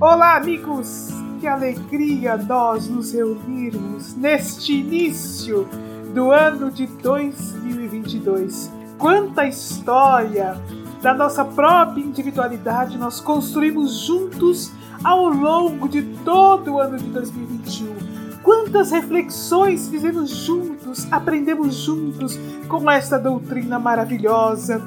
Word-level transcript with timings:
Olá, 0.00 0.36
amigos! 0.36 1.08
Que 1.40 1.48
alegria 1.48 2.36
nós 2.36 2.88
nos 2.88 3.12
reunirmos 3.12 4.14
neste 4.14 4.72
início 4.72 5.68
do 6.14 6.30
ano 6.30 6.70
de 6.70 6.86
2022. 6.86 8.70
Quanta 8.96 9.44
história 9.44 10.56
da 11.02 11.12
nossa 11.12 11.44
própria 11.44 12.00
individualidade 12.00 12.96
nós 12.96 13.18
construímos 13.18 14.06
juntos 14.06 14.70
ao 15.02 15.30
longo 15.30 15.88
de 15.88 16.02
todo 16.24 16.74
o 16.74 16.78
ano 16.78 16.96
de 16.96 17.10
2021. 17.10 17.96
Quantas 18.44 18.92
reflexões 18.92 19.88
fizemos 19.88 20.30
juntos, 20.30 21.08
aprendemos 21.10 21.74
juntos 21.74 22.38
com 22.68 22.88
esta 22.88 23.18
doutrina 23.18 23.80
maravilhosa. 23.80 24.80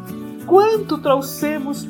Quanto 0.46 0.98
trouxemos 0.98 1.86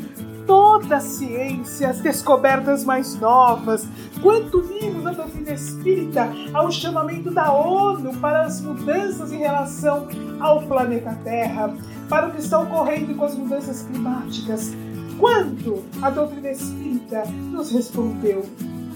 toda 0.46 0.98
a 0.98 1.00
ciência, 1.00 1.90
as 1.90 2.00
descobertas 2.00 2.84
mais 2.84 3.20
novas, 3.20 3.88
quanto 4.22 4.60
unimos 4.60 5.06
a 5.06 5.12
doutrina 5.12 5.52
espírita 5.52 6.30
ao 6.54 6.72
chamamento 6.72 7.32
da 7.32 7.52
ONU 7.52 8.16
para 8.18 8.44
as 8.44 8.62
mudanças 8.62 9.32
em 9.32 9.38
relação 9.38 10.08
ao 10.40 10.62
planeta 10.64 11.18
Terra, 11.24 11.74
para 12.10 12.28
o 12.28 12.32
que 12.32 12.40
está 12.40 12.60
ocorrendo 12.60 13.16
com 13.16 13.26
as 13.26 13.36
mudanças 13.36 13.84
climáticas. 13.84 14.72
Quanto 15.18 15.84
a 16.02 16.10
doutrina 16.10 16.52
espírita 16.52 17.24
nos 17.52 17.72
respondeu. 17.72 18.44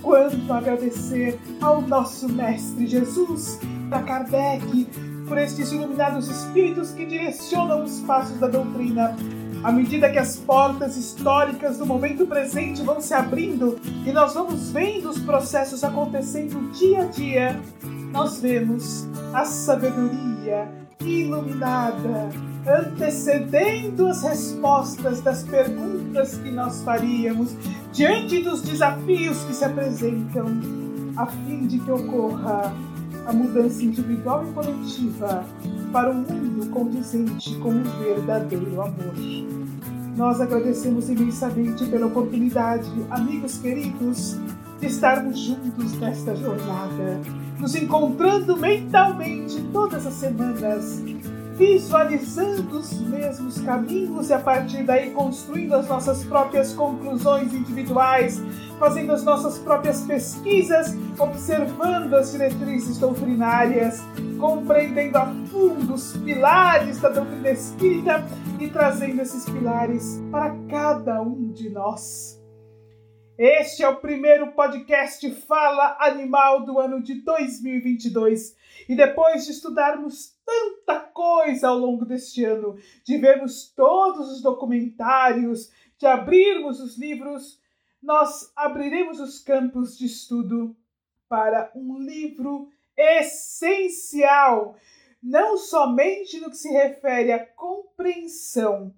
Quanto 0.01 0.53
agradecer 0.53 1.39
ao 1.61 1.81
nosso 1.81 2.29
Mestre 2.29 2.85
Jesus, 2.85 3.59
a 3.91 4.01
Kardec, 4.01 4.87
por 5.27 5.37
estes 5.37 5.71
iluminados 5.71 6.27
espíritos 6.27 6.91
que 6.91 7.05
direcionam 7.05 7.83
os 7.83 7.99
passos 8.01 8.39
da 8.39 8.47
doutrina 8.47 9.15
à 9.65 9.71
medida 9.71 10.11
que 10.11 10.19
as 10.19 10.35
portas 10.35 10.95
históricas 10.95 11.79
do 11.79 11.87
momento 11.87 12.27
presente 12.27 12.83
vão 12.83 13.01
se 13.01 13.15
abrindo 13.15 13.79
e 14.05 14.11
nós 14.11 14.35
vamos 14.35 14.69
vendo 14.69 15.09
os 15.09 15.17
processos 15.17 15.83
acontecendo 15.83 16.71
dia 16.71 17.01
a 17.01 17.05
dia, 17.05 17.59
nós 18.11 18.39
vemos 18.39 19.07
a 19.33 19.43
sabedoria 19.43 20.69
iluminada 21.01 22.29
antecedendo 22.63 24.07
as 24.07 24.21
respostas 24.21 25.19
das 25.21 25.41
perguntas 25.41 26.37
que 26.37 26.51
nós 26.51 26.83
faríamos 26.83 27.55
diante 27.91 28.43
dos 28.43 28.61
desafios 28.61 29.45
que 29.45 29.53
se 29.55 29.65
apresentam, 29.65 30.45
a 31.17 31.25
fim 31.25 31.65
de 31.65 31.79
que 31.79 31.89
ocorra 31.89 32.71
a 33.25 33.33
mudança 33.33 33.83
individual 33.83 34.45
e 34.47 34.53
coletiva 34.53 35.45
para 35.91 36.11
um 36.11 36.21
mundo 36.21 36.69
condizente 36.69 37.55
com 37.57 37.69
o 37.69 37.83
verdadeiro 37.99 38.81
amor. 38.81 39.13
Nós 40.15 40.39
agradecemos 40.39 41.09
imensamente 41.09 41.85
pela 41.87 42.07
oportunidade, 42.07 42.89
amigos 43.09 43.57
queridos, 43.57 44.37
de 44.79 44.87
estarmos 44.87 45.39
juntos 45.39 45.93
nesta 45.99 46.35
jornada, 46.35 47.19
nos 47.59 47.75
encontrando 47.75 48.55
mentalmente 48.55 49.61
todas 49.73 50.05
as 50.05 50.13
semanas, 50.13 51.03
visualizando 51.57 52.77
os 52.77 52.99
mesmos 53.01 53.59
caminhos 53.61 54.29
e 54.29 54.33
a 54.33 54.39
partir 54.39 54.83
daí 54.83 55.11
construindo 55.11 55.73
as 55.73 55.87
nossas 55.87 56.23
próprias 56.23 56.73
conclusões 56.73 57.53
individuais, 57.53 58.41
fazendo 58.79 59.13
as 59.13 59.23
nossas 59.23 59.57
próprias 59.59 60.01
pesquisas, 60.03 60.93
observando 61.17 62.13
as 62.15 62.31
diretrizes 62.31 62.97
doutrinárias, 62.97 64.01
compreendendo 64.39 65.17
a 65.17 65.25
fundo 65.49 65.93
os 65.93 66.15
pilares 66.17 66.99
da 66.99 67.09
doutrina 67.09 67.49
espírita 67.49 68.23
e 68.59 68.67
trazendo 68.69 69.21
esses 69.21 69.45
pilares 69.45 70.21
para 70.31 70.55
cada 70.69 71.21
um 71.21 71.51
de 71.51 71.69
nós. 71.69 72.41
Este 73.37 73.83
é 73.83 73.89
o 73.89 73.97
primeiro 73.97 74.53
podcast 74.53 75.29
Fala 75.41 75.97
Animal 75.99 76.65
do 76.65 76.79
ano 76.79 77.03
de 77.03 77.15
2022. 77.15 78.55
E 78.87 78.95
depois 78.95 79.45
de 79.45 79.51
estudarmos 79.51 80.35
tanta 80.45 81.01
coisa 81.01 81.67
ao 81.67 81.77
longo 81.77 82.05
deste 82.05 82.45
ano, 82.45 82.77
de 83.03 83.17
vermos 83.17 83.73
todos 83.75 84.31
os 84.31 84.41
documentários, 84.41 85.69
de 85.97 86.07
abrirmos 86.07 86.79
os 86.79 86.97
livros, 86.97 87.59
nós 88.05 88.51
abriremos 88.55 89.19
os 89.19 89.39
campos 89.39 89.97
de 89.97 90.05
estudo 90.05 90.75
para 91.27 91.71
um 91.75 91.97
livro 91.97 92.69
essencial, 92.95 94.75
não 95.21 95.57
somente 95.57 96.39
no 96.39 96.51
que 96.51 96.57
se 96.57 96.69
refere 96.69 97.31
à 97.31 97.43
compreensão 97.43 98.93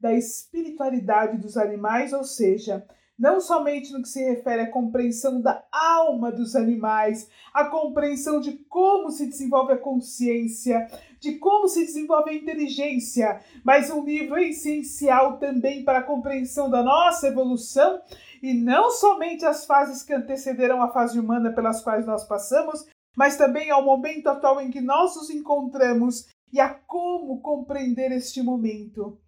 da 0.00 0.14
espiritualidade 0.14 1.36
dos 1.36 1.58
animais, 1.58 2.14
ou 2.14 2.24
seja, 2.24 2.86
não 3.18 3.40
somente 3.40 3.92
no 3.92 4.02
que 4.02 4.08
se 4.08 4.22
refere 4.22 4.62
à 4.62 4.70
compreensão 4.70 5.40
da 5.40 5.64
alma 5.72 6.30
dos 6.30 6.54
animais, 6.54 7.28
a 7.52 7.64
compreensão 7.64 8.40
de 8.40 8.52
como 8.68 9.10
se 9.10 9.26
desenvolve 9.26 9.72
a 9.72 9.78
consciência, 9.78 10.86
de 11.18 11.38
como 11.38 11.66
se 11.66 11.84
desenvolve 11.84 12.30
a 12.30 12.34
inteligência, 12.34 13.40
mas 13.64 13.90
um 13.90 14.04
livro 14.04 14.38
essencial 14.38 15.38
também 15.38 15.82
para 15.82 16.00
a 16.00 16.04
compreensão 16.04 16.70
da 16.70 16.82
nossa 16.82 17.28
evolução 17.28 18.00
e 18.42 18.52
não 18.52 18.90
somente 18.90 19.46
as 19.46 19.64
fases 19.64 20.02
que 20.02 20.12
antecederão 20.12 20.82
a 20.82 20.92
fase 20.92 21.18
humana 21.18 21.52
pelas 21.52 21.82
quais 21.82 22.06
nós 22.06 22.24
passamos, 22.24 22.86
mas 23.16 23.38
também 23.38 23.70
ao 23.70 23.82
momento 23.82 24.26
atual 24.26 24.60
em 24.60 24.70
que 24.70 24.80
nós 24.82 25.16
nos 25.16 25.30
encontramos 25.30 26.26
e 26.52 26.60
a 26.60 26.68
como 26.68 27.40
compreender 27.40 28.12
este 28.12 28.42
momento. 28.42 29.18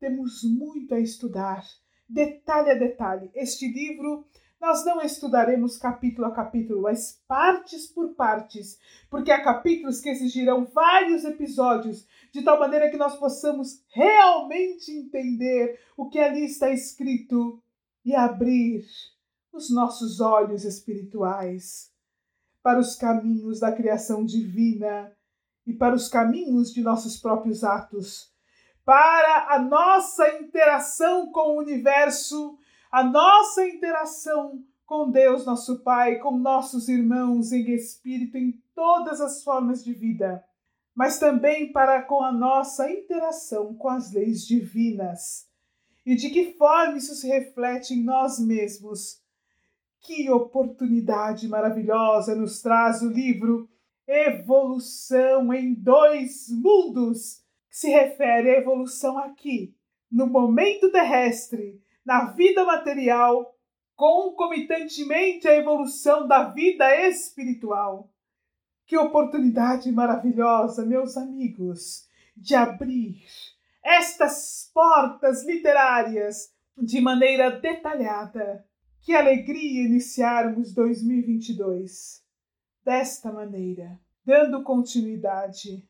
Temos 0.00 0.42
muito 0.42 0.94
a 0.94 1.00
estudar 1.00 1.62
detalhe 2.08 2.70
a 2.70 2.74
detalhe. 2.74 3.30
Este 3.34 3.68
livro 3.68 4.26
nós 4.60 4.84
não 4.84 5.02
estudaremos 5.02 5.76
capítulo 5.76 6.26
a 6.26 6.30
capítulo, 6.30 6.82
mas 6.82 7.22
partes 7.28 7.86
por 7.86 8.14
partes, 8.14 8.78
porque 9.10 9.30
há 9.30 9.42
capítulos 9.42 10.00
que 10.00 10.08
exigirão 10.08 10.64
vários 10.64 11.24
episódios, 11.24 12.06
de 12.32 12.42
tal 12.42 12.58
maneira 12.58 12.90
que 12.90 12.96
nós 12.96 13.16
possamos 13.16 13.82
realmente 13.88 14.90
entender 14.90 15.78
o 15.96 16.08
que 16.08 16.18
ali 16.18 16.44
está 16.44 16.70
escrito 16.70 17.62
e 18.04 18.14
abrir 18.14 18.84
os 19.52 19.70
nossos 19.70 20.20
olhos 20.20 20.64
espirituais 20.64 21.92
para 22.62 22.78
os 22.78 22.96
caminhos 22.96 23.60
da 23.60 23.72
criação 23.72 24.24
divina 24.24 25.12
e 25.66 25.72
para 25.72 25.94
os 25.94 26.08
caminhos 26.08 26.72
de 26.72 26.80
nossos 26.80 27.16
próprios 27.16 27.62
atos 27.62 28.32
para 28.86 29.48
a 29.52 29.58
nossa 29.58 30.28
interação 30.38 31.32
com 31.32 31.56
o 31.56 31.58
universo, 31.58 32.56
a 32.90 33.02
nossa 33.02 33.66
interação 33.66 34.62
com 34.86 35.10
Deus, 35.10 35.44
nosso 35.44 35.80
Pai, 35.80 36.20
com 36.20 36.38
nossos 36.38 36.88
irmãos 36.88 37.50
em 37.50 37.68
espírito, 37.72 38.38
em 38.38 38.62
todas 38.76 39.20
as 39.20 39.42
formas 39.42 39.82
de 39.82 39.92
vida, 39.92 40.44
mas 40.94 41.18
também 41.18 41.72
para 41.72 42.00
com 42.00 42.22
a 42.22 42.30
nossa 42.30 42.88
interação 42.88 43.74
com 43.74 43.88
as 43.88 44.12
leis 44.12 44.46
divinas. 44.46 45.48
E 46.06 46.14
de 46.14 46.30
que 46.30 46.52
forma 46.52 46.96
isso 46.96 47.16
se 47.16 47.26
reflete 47.26 47.92
em 47.92 48.04
nós 48.04 48.38
mesmos? 48.38 49.20
Que 50.00 50.30
oportunidade 50.30 51.48
maravilhosa 51.48 52.36
nos 52.36 52.62
traz 52.62 53.02
o 53.02 53.08
livro 53.08 53.68
Evolução 54.06 55.52
em 55.52 55.74
Dois 55.74 56.48
Mundos 56.50 57.44
se 57.76 57.90
refere 57.90 58.52
à 58.52 58.58
evolução 58.58 59.18
aqui, 59.18 59.76
no 60.10 60.26
momento 60.26 60.90
terrestre, 60.90 61.78
na 62.06 62.32
vida 62.32 62.64
material, 62.64 63.54
concomitantemente 63.94 65.46
à 65.46 65.54
evolução 65.54 66.26
da 66.26 66.44
vida 66.44 67.06
espiritual. 67.06 68.10
Que 68.86 68.96
oportunidade 68.96 69.92
maravilhosa, 69.92 70.86
meus 70.86 71.18
amigos, 71.18 72.08
de 72.34 72.54
abrir 72.54 73.22
estas 73.84 74.70
portas 74.72 75.44
literárias 75.44 76.50
de 76.78 76.98
maneira 76.98 77.50
detalhada. 77.50 78.66
Que 79.02 79.14
alegria 79.14 79.84
iniciarmos 79.84 80.72
2022 80.72 82.24
desta 82.82 83.30
maneira, 83.30 84.00
dando 84.24 84.62
continuidade 84.62 85.86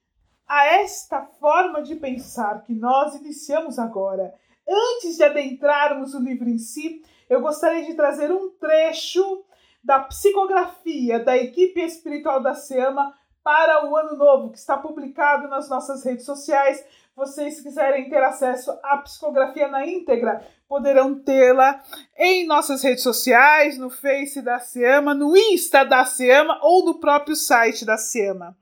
a 0.48 0.66
esta 0.66 1.22
forma 1.40 1.82
de 1.82 1.96
pensar 1.96 2.62
que 2.62 2.72
nós 2.72 3.14
iniciamos 3.14 3.78
agora. 3.78 4.34
Antes 4.68 5.16
de 5.16 5.24
adentrarmos 5.24 6.14
o 6.14 6.20
livro 6.20 6.48
em 6.48 6.58
si, 6.58 7.02
eu 7.28 7.40
gostaria 7.40 7.84
de 7.84 7.94
trazer 7.94 8.30
um 8.30 8.50
trecho 8.50 9.44
da 9.82 10.00
psicografia 10.00 11.20
da 11.20 11.36
equipe 11.36 11.80
espiritual 11.80 12.40
da 12.40 12.54
SEAMA 12.54 13.14
para 13.42 13.88
o 13.88 13.96
ano 13.96 14.16
novo, 14.16 14.50
que 14.50 14.58
está 14.58 14.76
publicado 14.76 15.46
nas 15.46 15.68
nossas 15.68 16.04
redes 16.04 16.24
sociais. 16.24 16.84
Vocês 17.14 17.60
quiserem 17.60 18.10
ter 18.10 18.22
acesso 18.22 18.76
à 18.82 18.98
psicografia 18.98 19.68
na 19.68 19.86
íntegra, 19.86 20.44
poderão 20.68 21.14
tê-la 21.14 21.80
em 22.18 22.44
nossas 22.44 22.82
redes 22.82 23.04
sociais, 23.04 23.78
no 23.78 23.88
Face 23.88 24.42
da 24.42 24.58
SEAMA, 24.58 25.14
no 25.14 25.36
Insta 25.36 25.84
da 25.84 26.04
SEAMA 26.04 26.58
ou 26.62 26.84
no 26.84 26.98
próprio 26.98 27.36
site 27.36 27.84
da 27.84 27.96
SEAMA. 27.96 28.56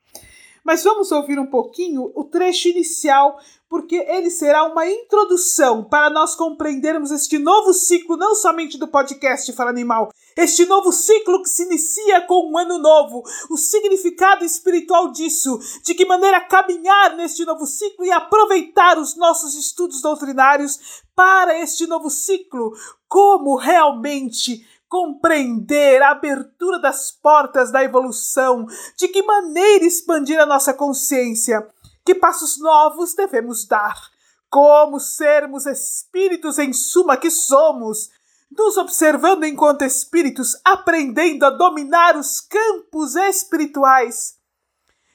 Mas 0.65 0.83
vamos 0.83 1.13
ouvir 1.13 1.39
um 1.39 1.47
pouquinho 1.47 2.11
o 2.15 2.25
trecho 2.25 2.69
inicial, 2.69 3.39
porque 3.69 3.97
ele 3.97 4.31
será 4.31 4.65
uma 4.65 4.89
introdução 4.89 5.85
para 5.85 6.09
nós 6.09 6.35
compreendermos 6.35 7.11
este 7.11 7.39
novo 7.39 7.75
ciclo, 7.75 8.17
não 8.17 8.35
somente 8.35 8.79
do 8.79 8.89
podcast 8.89 9.53
Fala 9.53 9.69
Animal, 9.69 10.11
este 10.35 10.65
novo 10.65 10.91
ciclo 10.91 11.43
que 11.43 11.51
se 11.51 11.65
inicia 11.65 12.23
com 12.23 12.51
um 12.51 12.57
ano 12.57 12.79
novo, 12.79 13.23
o 13.51 13.59
significado 13.59 14.43
espiritual 14.43 15.13
disso, 15.13 15.59
de 15.83 15.95
que 15.95 16.07
maneira 16.07 16.41
caminhar 16.41 17.15
neste 17.15 17.45
novo 17.45 17.67
ciclo 17.67 18.07
e 18.07 18.11
aproveitar 18.11 18.99
os 18.99 19.17
nossos 19.17 19.55
estudos 19.55 20.01
doutrinários 20.01 21.03
para 21.15 21.59
este 21.61 21.87
novo 21.87 22.09
ciclo, 22.09 22.73
como 23.07 23.55
realmente 23.55 24.67
compreender 24.89 26.03
a 26.03 26.11
abertura 26.11 26.79
das 26.79 27.11
portas 27.11 27.71
da 27.71 27.83
evolução, 27.83 28.67
de 28.97 29.09
que 29.09 29.23
maneira 29.23 29.85
expandir 29.85 30.41
a 30.41 30.47
nossa 30.47 30.73
consciência, 30.73 31.67
que 32.05 32.15
passos 32.15 32.59
novos 32.59 33.15
devemos 33.15 33.67
dar, 33.67 34.01
como 34.49 35.01
sermos 35.01 35.67
espíritos 35.67 36.59
em 36.59 36.73
suma 36.73 37.17
que 37.17 37.31
somos, 37.31 38.11
nos 38.57 38.77
observando 38.77 39.45
enquanto 39.45 39.83
espíritos, 39.83 40.57
aprendendo 40.65 41.45
a 41.45 41.51
dominar 41.51 42.17
os 42.17 42.41
campos 42.41 43.17
espirituais 43.17 44.39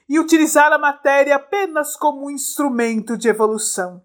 e 0.10 0.20
utilizar 0.20 0.74
a 0.74 0.78
matéria 0.78 1.36
apenas 1.36 1.96
como 1.96 2.26
um 2.26 2.30
instrumento 2.30 3.18
de 3.18 3.30
evolução. 3.30 4.04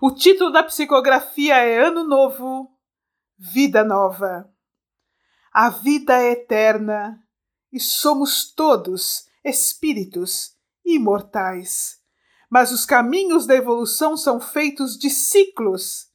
O 0.00 0.10
título 0.10 0.50
da 0.50 0.62
psicografia 0.62 1.56
é 1.56 1.84
Ano 1.84 2.04
Novo, 2.04 2.72
Vida 3.42 3.82
Nova. 3.82 4.52
A 5.50 5.70
vida 5.70 6.20
é 6.20 6.32
eterna 6.32 7.26
e 7.72 7.80
somos 7.80 8.52
todos 8.52 9.30
espíritos 9.42 10.58
imortais. 10.84 12.02
Mas 12.50 12.70
os 12.70 12.84
caminhos 12.84 13.46
da 13.46 13.54
evolução 13.54 14.14
são 14.14 14.42
feitos 14.42 14.94
de 14.98 15.08
ciclos 15.08 16.10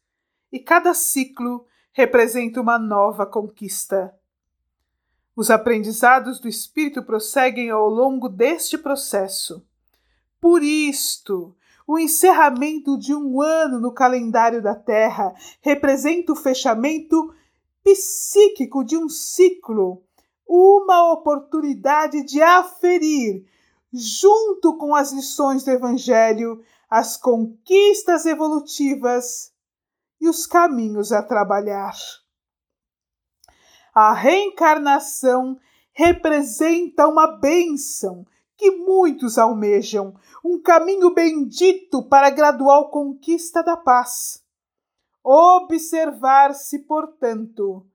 e 0.51 0.59
cada 0.59 0.93
ciclo 0.93 1.65
representa 1.93 2.61
uma 2.61 2.77
nova 2.77 3.25
conquista. 3.25 4.15
Os 5.35 5.49
aprendizados 5.49 6.39
do 6.39 6.47
espírito 6.47 7.01
prosseguem 7.01 7.71
ao 7.71 7.89
longo 7.89 8.29
deste 8.29 8.77
processo. 8.77 9.65
Por 10.39 10.61
isto, 10.61 11.57
o 11.87 11.99
encerramento 11.99 12.97
de 12.97 13.13
um 13.13 13.41
ano 13.41 13.79
no 13.79 13.93
calendário 13.93 14.61
da 14.61 14.73
Terra 14.73 15.33
representa 15.61 16.31
o 16.31 16.35
fechamento 16.35 17.33
psíquico 17.83 18.83
de 18.83 18.97
um 18.97 19.07
ciclo, 19.07 20.03
uma 20.47 21.11
oportunidade 21.11 22.23
de 22.23 22.41
aferir, 22.41 23.45
junto 23.93 24.77
com 24.77 24.95
as 24.95 25.11
lições 25.11 25.63
do 25.63 25.71
Evangelho, 25.71 26.63
as 26.89 27.17
conquistas 27.17 28.25
evolutivas 28.25 29.51
e 30.19 30.27
os 30.27 30.47
caminhos 30.47 31.11
a 31.11 31.21
trabalhar. 31.21 31.95
A 33.93 34.11
reencarnação 34.11 35.57
representa 35.93 37.07
uma 37.07 37.27
bênção 37.27 38.25
que 38.57 38.71
muitos 38.71 39.37
almejam, 39.37 40.15
um 40.43 40.61
caminho 40.61 41.13
bendito 41.13 42.03
para 42.03 42.27
a 42.27 42.31
gradual 42.31 42.89
conquista 42.89 43.63
da 43.63 43.75
paz. 43.75 44.43
Observar-se, 45.23 46.79
portanto, 46.79 47.85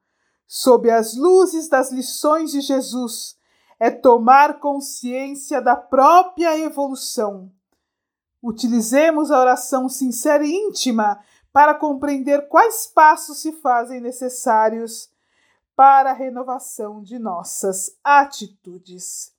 sob 0.46 0.90
as 0.90 1.16
luzes 1.16 1.68
das 1.68 1.90
lições 1.92 2.50
de 2.50 2.60
Jesus, 2.60 3.38
é 3.78 3.90
tomar 3.90 4.60
consciência 4.60 5.62
da 5.62 5.74
própria 5.74 6.58
evolução. 6.58 7.50
Utilizemos 8.42 9.30
a 9.30 9.38
oração 9.38 9.88
sincera 9.88 10.44
e 10.44 10.50
íntima 10.50 11.22
para 11.52 11.74
compreender 11.74 12.48
quais 12.48 12.86
passos 12.86 13.40
se 13.40 13.52
fazem 13.52 14.00
necessários 14.00 15.10
para 15.74 16.10
a 16.10 16.14
renovação 16.14 17.02
de 17.02 17.18
nossas 17.18 17.98
atitudes. 18.04 19.32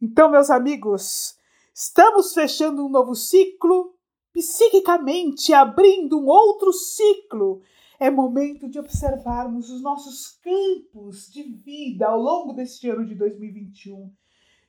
Então, 0.00 0.30
meus 0.30 0.48
amigos, 0.48 1.36
estamos 1.74 2.32
fechando 2.32 2.86
um 2.86 2.88
novo 2.88 3.16
ciclo, 3.16 3.96
psiquicamente 4.32 5.52
abrindo 5.52 6.20
um 6.20 6.26
outro 6.26 6.72
ciclo. 6.72 7.62
É 7.98 8.08
momento 8.08 8.68
de 8.68 8.78
observarmos 8.78 9.70
os 9.70 9.82
nossos 9.82 10.38
campos 10.40 11.28
de 11.32 11.42
vida 11.42 12.06
ao 12.06 12.20
longo 12.20 12.52
deste 12.52 12.88
ano 12.88 13.04
de 13.04 13.16
2021, 13.16 14.14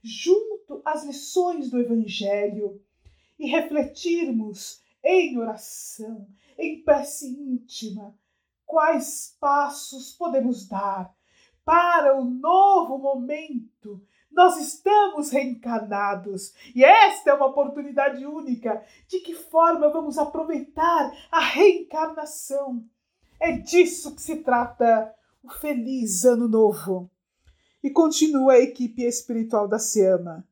junto 0.01 0.81
às 0.83 1.05
lições 1.05 1.69
do 1.69 1.79
Evangelho, 1.79 2.81
e 3.37 3.45
refletirmos 3.45 4.81
em 5.03 5.37
oração, 5.37 6.27
em 6.57 6.83
prece 6.83 7.29
íntima, 7.29 8.17
quais 8.65 9.37
passos 9.39 10.11
podemos 10.11 10.67
dar 10.67 11.15
para 11.63 12.19
o 12.19 12.25
novo 12.25 12.97
momento. 12.97 14.03
Nós 14.31 14.57
estamos 14.57 15.31
reencarnados 15.31 16.53
e 16.75 16.83
esta 16.83 17.31
é 17.31 17.33
uma 17.33 17.47
oportunidade 17.47 18.25
única. 18.25 18.83
De 19.07 19.19
que 19.19 19.33
forma 19.33 19.89
vamos 19.89 20.17
aproveitar 20.17 21.11
a 21.31 21.39
reencarnação? 21.39 22.83
É 23.39 23.51
disso 23.53 24.15
que 24.15 24.21
se 24.21 24.37
trata 24.37 25.13
o 25.43 25.49
feliz 25.49 26.25
ano 26.25 26.47
novo. 26.47 27.09
E 27.83 27.89
continua 27.89 28.53
a 28.53 28.59
equipe 28.59 29.03
espiritual 29.03 29.67
da 29.67 29.79
Seama 29.79 30.45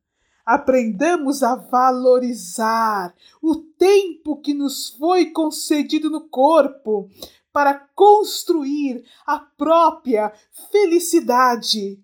aprendamos 0.48 1.42
a 1.42 1.54
valorizar 1.56 3.14
o 3.42 3.54
tempo 3.54 4.40
que 4.40 4.54
nos 4.54 4.88
foi 4.88 5.26
concedido 5.26 6.08
no 6.08 6.22
corpo 6.22 7.10
para 7.52 7.74
construir 7.94 9.04
a 9.26 9.38
própria 9.38 10.32
felicidade, 10.72 12.02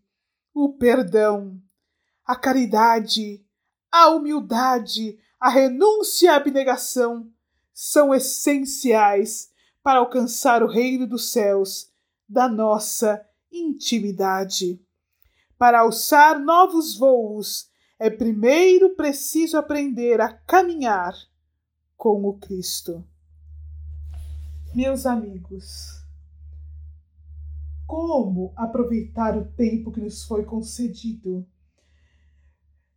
o 0.53 0.75
perdão, 0.75 1.59
a 2.25 2.35
caridade, 2.35 3.44
a 3.91 4.09
humildade, 4.09 5.19
a 5.38 5.49
renúncia 5.49 6.26
e 6.26 6.29
a 6.29 6.37
abnegação 6.37 7.31
são 7.73 8.15
essenciais 8.15 9.50
para 9.82 9.99
alcançar 9.99 10.62
o 10.62 10.69
reino 10.69 11.06
dos 11.06 11.31
céus 11.31 11.91
da 12.29 12.49
nossa 12.49 13.25
intimidade. 13.53 14.81
Para 15.59 15.81
alçar 15.81 16.38
novos 16.38 16.97
voos 16.97 17.69
é 17.99 18.09
primeiro 18.11 18.97
preciso 18.97 19.56
aprender 19.56 20.20
a 20.20 20.32
caminhar 20.32 21.15
com 21.97 22.25
o 22.25 22.38
Cristo. 22.38 23.05
Meus 24.75 25.06
amigos, 25.06 26.03
como 27.87 28.53
aproveitar 28.56 29.39
o 29.39 29.44
tempo 29.53 29.93
que 29.93 30.01
nos 30.01 30.25
foi 30.25 30.44
concedido? 30.44 31.46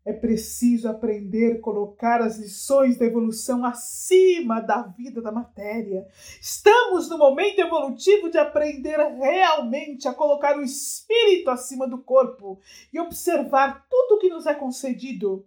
É 0.07 0.13
preciso 0.13 0.87
aprender 0.87 1.57
a 1.57 1.59
colocar 1.59 2.21
as 2.21 2.37
lições 2.37 2.97
da 2.97 3.03
evolução 3.03 3.65
acima 3.65 4.61
da 4.61 4.83
vida 4.83 5.21
da 5.21 5.33
matéria. 5.33 6.07
Estamos 6.39 7.09
no 7.09 7.17
momento 7.17 7.59
evolutivo 7.59 8.29
de 8.29 8.37
aprender 8.37 8.95
realmente 8.95 10.07
a 10.07 10.13
colocar 10.13 10.57
o 10.57 10.63
espírito 10.63 11.49
acima 11.49 11.85
do 11.85 11.97
corpo 11.97 12.57
e 12.93 12.97
observar 13.01 13.85
tudo 13.89 14.17
que 14.17 14.29
nos 14.29 14.45
é 14.45 14.53
concedido: 14.53 15.45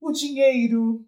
o 0.00 0.10
dinheiro, 0.10 1.06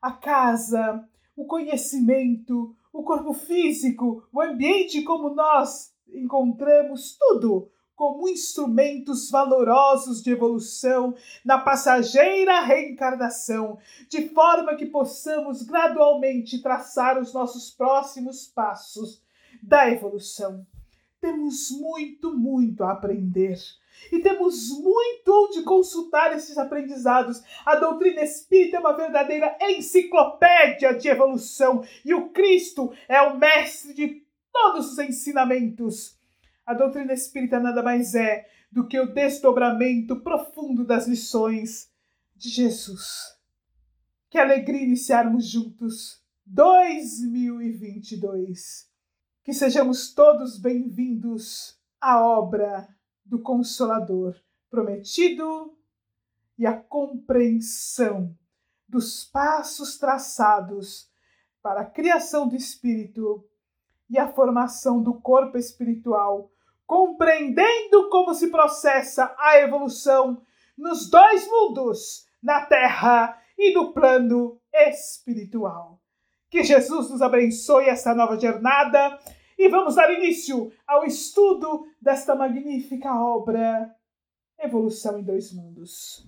a 0.00 0.12
casa, 0.12 1.04
o 1.34 1.46
conhecimento, 1.46 2.76
o 2.92 3.02
corpo 3.02 3.32
físico, 3.32 4.22
o 4.32 4.40
ambiente 4.40 5.02
como 5.02 5.30
nós 5.30 5.92
encontramos 6.14 7.16
tudo 7.18 7.72
como 7.94 8.28
instrumentos 8.28 9.30
valorosos 9.30 10.22
de 10.22 10.30
evolução 10.30 11.14
na 11.44 11.58
passageira 11.58 12.60
reencarnação, 12.60 13.78
de 14.08 14.28
forma 14.30 14.74
que 14.74 14.86
possamos 14.86 15.62
gradualmente 15.62 16.62
traçar 16.62 17.20
os 17.20 17.32
nossos 17.32 17.70
próximos 17.70 18.46
passos 18.46 19.22
da 19.62 19.88
evolução. 19.88 20.66
Temos 21.20 21.70
muito, 21.70 22.36
muito 22.36 22.82
a 22.82 22.92
aprender. 22.92 23.56
E 24.10 24.18
temos 24.18 24.70
muito 24.70 25.28
onde 25.28 25.62
consultar 25.62 26.36
esses 26.36 26.58
aprendizados. 26.58 27.40
A 27.64 27.76
doutrina 27.76 28.22
espírita 28.22 28.78
é 28.78 28.80
uma 28.80 28.96
verdadeira 28.96 29.56
enciclopédia 29.60 30.94
de 30.94 31.08
evolução 31.08 31.84
e 32.04 32.12
o 32.12 32.30
Cristo 32.30 32.92
é 33.08 33.22
o 33.22 33.38
mestre 33.38 33.94
de 33.94 34.26
todos 34.52 34.92
os 34.92 34.98
ensinamentos. 34.98 36.18
A 36.72 36.74
doutrina 36.74 37.12
espírita 37.12 37.60
nada 37.60 37.82
mais 37.82 38.14
é 38.14 38.48
do 38.70 38.88
que 38.88 38.98
o 38.98 39.12
desdobramento 39.12 40.22
profundo 40.22 40.86
das 40.86 41.06
lições 41.06 41.92
de 42.34 42.48
Jesus. 42.48 43.36
Que 44.30 44.38
alegria 44.38 44.80
iniciarmos 44.80 45.46
juntos 45.46 46.24
2022. 46.46 48.90
Que 49.44 49.52
sejamos 49.52 50.14
todos 50.14 50.58
bem-vindos 50.58 51.78
à 52.00 52.24
obra 52.24 52.88
do 53.22 53.42
Consolador 53.42 54.34
prometido 54.70 55.76
e 56.56 56.64
à 56.64 56.72
compreensão 56.72 58.34
dos 58.88 59.26
passos 59.26 59.98
traçados 59.98 61.12
para 61.60 61.82
a 61.82 61.90
criação 61.90 62.48
do 62.48 62.56
espírito 62.56 63.46
e 64.08 64.18
a 64.18 64.32
formação 64.32 65.02
do 65.02 65.20
corpo 65.20 65.58
espiritual, 65.58 66.50
compreendendo 66.92 68.10
como 68.10 68.34
se 68.34 68.50
processa 68.50 69.34
a 69.38 69.58
evolução 69.58 70.42
nos 70.76 71.08
dois 71.08 71.48
mundos, 71.48 72.26
na 72.42 72.66
terra 72.66 73.42
e 73.56 73.72
no 73.72 73.94
plano 73.94 74.60
espiritual. 74.70 75.98
Que 76.50 76.62
Jesus 76.62 77.08
nos 77.08 77.22
abençoe 77.22 77.86
essa 77.86 78.14
nova 78.14 78.38
jornada 78.38 79.18
e 79.58 79.70
vamos 79.70 79.94
dar 79.94 80.12
início 80.12 80.70
ao 80.86 81.02
estudo 81.06 81.86
desta 81.98 82.34
magnífica 82.34 83.10
obra 83.18 83.90
Evolução 84.58 85.18
em 85.18 85.22
Dois 85.22 85.50
Mundos. 85.50 86.26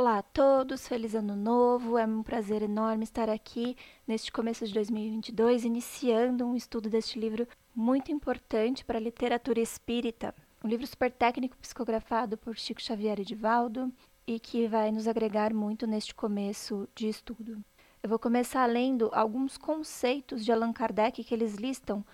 Olá 0.00 0.20
a 0.20 0.22
todos, 0.22 0.88
feliz 0.88 1.14
ano 1.14 1.36
novo. 1.36 1.98
É 1.98 2.06
um 2.06 2.22
prazer 2.22 2.62
enorme 2.62 3.04
estar 3.04 3.28
aqui 3.28 3.76
neste 4.08 4.32
começo 4.32 4.66
de 4.66 4.72
2022, 4.72 5.66
iniciando 5.66 6.46
um 6.46 6.56
estudo 6.56 6.88
deste 6.88 7.18
livro 7.18 7.46
muito 7.80 8.12
importante 8.12 8.84
para 8.84 8.98
a 8.98 9.00
literatura 9.00 9.58
espírita. 9.58 10.34
Um 10.62 10.68
livro 10.68 10.86
super 10.86 11.10
técnico 11.10 11.56
psicografado 11.56 12.36
por 12.36 12.54
Chico 12.54 12.82
Xavier 12.82 13.18
Edivaldo 13.18 13.90
e 14.26 14.38
que 14.38 14.68
vai 14.68 14.92
nos 14.92 15.08
agregar 15.08 15.54
muito 15.54 15.86
neste 15.86 16.14
começo 16.14 16.86
de 16.94 17.08
estudo. 17.08 17.64
Eu 18.02 18.10
vou 18.10 18.18
começar 18.18 18.66
lendo 18.66 19.08
alguns 19.14 19.56
conceitos 19.56 20.44
de 20.44 20.52
Allan 20.52 20.74
Kardec 20.74 21.24
que 21.24 21.34
eles 21.34 21.54
listam 21.54 22.04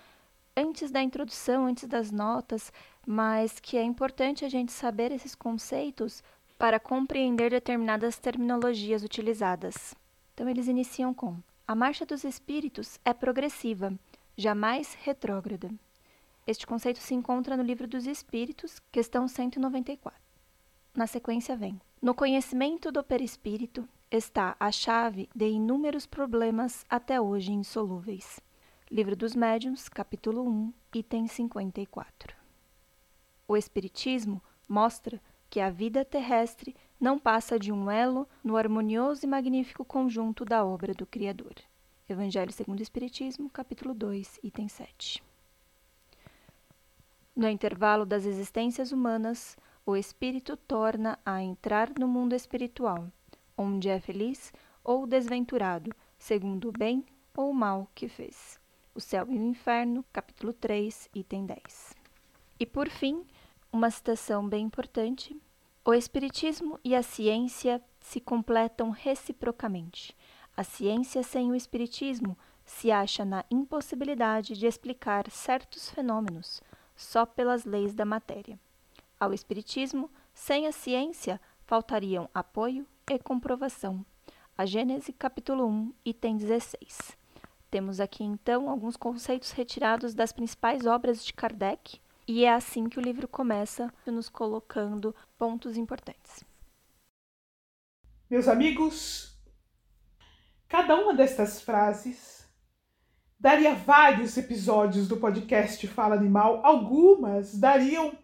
antes 0.55 0.89
da 0.89 1.03
introdução, 1.03 1.65
antes 1.65 1.85
das 1.85 2.11
notas, 2.11 2.71
mas 3.05 3.59
que 3.59 3.75
é 3.75 3.83
importante 3.83 4.45
a 4.45 4.49
gente 4.49 4.71
saber 4.71 5.11
esses 5.11 5.35
conceitos 5.35 6.23
para 6.57 6.79
compreender 6.79 7.51
determinadas 7.51 8.17
terminologias 8.17 9.03
utilizadas. 9.03 9.93
Então, 10.33 10.47
eles 10.47 10.69
iniciam 10.69 11.13
com: 11.13 11.37
A 11.67 11.75
marcha 11.75 12.05
dos 12.05 12.23
espíritos 12.23 12.97
é 13.03 13.13
progressiva, 13.13 13.93
jamais 14.37 14.93
retrógrada. 15.03 15.69
Este 16.45 16.67
conceito 16.67 16.99
se 16.99 17.15
encontra 17.15 17.57
no 17.57 17.63
Livro 17.63 17.87
dos 17.87 18.05
Espíritos, 18.05 18.79
questão 18.91 19.27
194. 19.27 20.17
Na 20.93 21.07
sequência 21.07 21.57
vem: 21.57 21.81
No 22.01 22.13
conhecimento 22.13 22.91
do 22.91 23.03
perispírito 23.03 23.89
está 24.11 24.55
a 24.59 24.71
chave 24.71 25.27
de 25.35 25.47
inúmeros 25.49 26.05
problemas 26.05 26.85
até 26.87 27.19
hoje 27.19 27.51
insolúveis. 27.51 28.39
Livro 28.89 29.15
dos 29.15 29.35
Médiuns, 29.35 29.89
capítulo 29.89 30.47
1, 30.47 30.73
item 30.93 31.27
54. 31.27 32.35
O 33.47 33.57
Espiritismo 33.57 34.41
mostra 34.67 35.21
que 35.49 35.59
a 35.59 35.69
vida 35.69 36.05
terrestre 36.05 36.75
não 36.99 37.17
passa 37.17 37.59
de 37.59 37.71
um 37.71 37.89
elo 37.89 38.27
no 38.43 38.55
harmonioso 38.55 39.25
e 39.25 39.27
magnífico 39.27 39.83
conjunto 39.83 40.45
da 40.45 40.63
obra 40.63 40.93
do 40.93 41.05
Criador. 41.05 41.55
Evangelho 42.09 42.53
segundo 42.53 42.79
o 42.79 42.83
Espiritismo, 42.83 43.49
capítulo 43.49 43.93
2, 43.93 44.39
item 44.41 44.69
7. 44.69 45.21
No 47.35 47.49
intervalo 47.49 48.05
das 48.05 48.25
existências 48.25 48.93
humanas, 48.93 49.57
o 49.85 49.93
espírito 49.93 50.55
torna 50.55 51.19
a 51.25 51.41
entrar 51.41 51.91
no 51.99 52.07
mundo 52.07 52.33
espiritual, 52.33 53.11
onde 53.57 53.89
é 53.89 53.99
feliz 53.99 54.53
ou 54.85 55.05
desventurado, 55.05 55.91
segundo 56.17 56.69
o 56.69 56.71
bem 56.71 57.05
ou 57.35 57.49
o 57.49 57.53
mal 57.53 57.91
que 57.93 58.07
fez. 58.07 58.57
O 58.95 59.01
céu 59.01 59.25
e 59.29 59.37
o 59.37 59.43
inferno, 59.43 60.05
capítulo 60.13 60.53
3, 60.53 61.09
item 61.13 61.45
10. 61.45 61.93
E 62.57 62.65
por 62.65 62.87
fim, 62.87 63.25
uma 63.69 63.91
citação 63.91 64.47
bem 64.47 64.63
importante: 64.63 65.35
O 65.83 65.93
Espiritismo 65.93 66.79
e 66.85 66.95
a 66.95 67.03
ciência 67.03 67.83
se 67.99 68.21
completam 68.21 68.91
reciprocamente. 68.91 70.15
A 70.57 70.63
ciência 70.63 71.21
sem 71.21 71.51
o 71.51 71.55
Espiritismo 71.55 72.35
se 72.65 72.89
acha 72.89 73.23
na 73.23 73.45
impossibilidade 73.51 74.57
de 74.57 74.65
explicar 74.65 75.29
certos 75.29 75.87
fenômenos 75.91 76.63
só 76.95 77.27
pelas 77.27 77.63
leis 77.63 77.93
da 77.93 78.03
matéria. 78.03 78.59
Ao 79.19 79.35
Espiritismo, 79.35 80.09
sem 80.33 80.65
a 80.65 80.71
ciência, 80.71 81.39
faltariam 81.67 82.27
apoio 82.33 82.87
e 83.07 83.19
comprovação. 83.19 84.03
A 84.57 84.65
Gênese, 84.65 85.13
capítulo 85.13 85.67
1, 85.67 85.93
item 86.03 86.37
16. 86.37 87.15
Temos 87.69 87.99
aqui 87.99 88.23
então 88.23 88.67
alguns 88.67 88.97
conceitos 88.97 89.51
retirados 89.51 90.15
das 90.15 90.31
principais 90.31 90.87
obras 90.87 91.23
de 91.23 91.33
Kardec, 91.33 92.01
e 92.27 92.43
é 92.43 92.51
assim 92.51 92.89
que 92.89 92.97
o 92.97 93.01
livro 93.01 93.27
começa, 93.27 93.93
nos 94.07 94.27
colocando 94.27 95.15
pontos 95.37 95.77
importantes. 95.77 96.43
Meus 98.27 98.47
amigos, 98.47 99.36
cada 100.67 100.95
uma 100.95 101.13
destas 101.13 101.61
frases 101.61 102.45
daria 103.39 103.73
vários 103.73 104.35
episódios 104.37 105.07
do 105.07 105.17
podcast 105.17 105.85
Fala 105.87 106.15
Animal, 106.15 106.61
algumas 106.63 107.57
dariam 107.57 108.17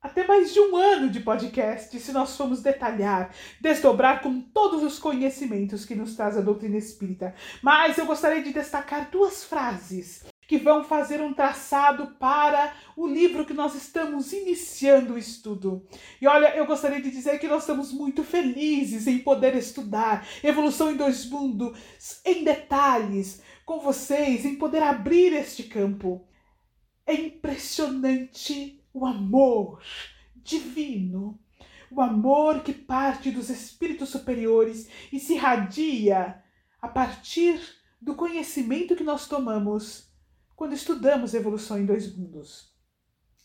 até 0.00 0.26
mais 0.26 0.52
de 0.52 0.60
um 0.60 0.76
ano 0.76 1.10
de 1.10 1.20
podcast 1.20 1.98
se 1.98 2.12
nós 2.12 2.36
formos 2.36 2.62
detalhar, 2.62 3.34
desdobrar 3.60 4.22
com 4.22 4.40
todos 4.40 4.82
os 4.82 4.98
conhecimentos 4.98 5.84
que 5.84 5.96
nos 5.96 6.14
traz 6.14 6.38
a 6.38 6.40
doutrina 6.40 6.76
espírita. 6.76 7.34
Mas 7.60 7.98
eu 7.98 8.06
gostaria 8.06 8.42
de 8.42 8.52
destacar 8.52 9.10
duas 9.10 9.44
frases 9.44 10.24
que 10.46 10.58
vão 10.58 10.84
fazer 10.84 11.20
um 11.20 11.34
traçado 11.34 12.08
para 12.18 12.72
o 12.96 13.06
livro 13.06 13.44
que 13.44 13.52
nós 13.52 13.74
estamos 13.74 14.32
iniciando 14.32 15.14
o 15.14 15.18
estudo. 15.18 15.86
E 16.20 16.26
olha, 16.26 16.54
eu 16.56 16.66
gostaria 16.66 17.00
de 17.00 17.10
dizer 17.10 17.38
que 17.38 17.48
nós 17.48 17.62
estamos 17.62 17.92
muito 17.92 18.22
felizes 18.22 19.06
em 19.06 19.18
poder 19.18 19.54
estudar 19.56 20.26
Evolução 20.42 20.90
em 20.90 20.96
Dois 20.96 21.26
Mundos 21.26 21.76
em 22.24 22.44
detalhes 22.44 23.42
com 23.64 23.80
vocês, 23.80 24.44
em 24.44 24.54
poder 24.54 24.82
abrir 24.82 25.32
este 25.32 25.64
campo. 25.64 26.26
É 27.04 27.14
impressionante 27.14 28.80
o 28.92 29.04
amor 29.04 29.82
divino, 30.36 31.38
o 31.90 32.00
amor 32.00 32.62
que 32.62 32.72
parte 32.72 33.30
dos 33.30 33.50
espíritos 33.50 34.08
superiores 34.08 34.88
e 35.12 35.18
se 35.18 35.34
irradia 35.34 36.42
a 36.80 36.88
partir 36.88 37.60
do 38.00 38.14
conhecimento 38.14 38.94
que 38.94 39.04
nós 39.04 39.26
tomamos 39.26 40.05
quando 40.56 40.72
estudamos 40.72 41.34
evolução 41.34 41.78
em 41.78 41.84
dois 41.84 42.16
mundos. 42.16 42.74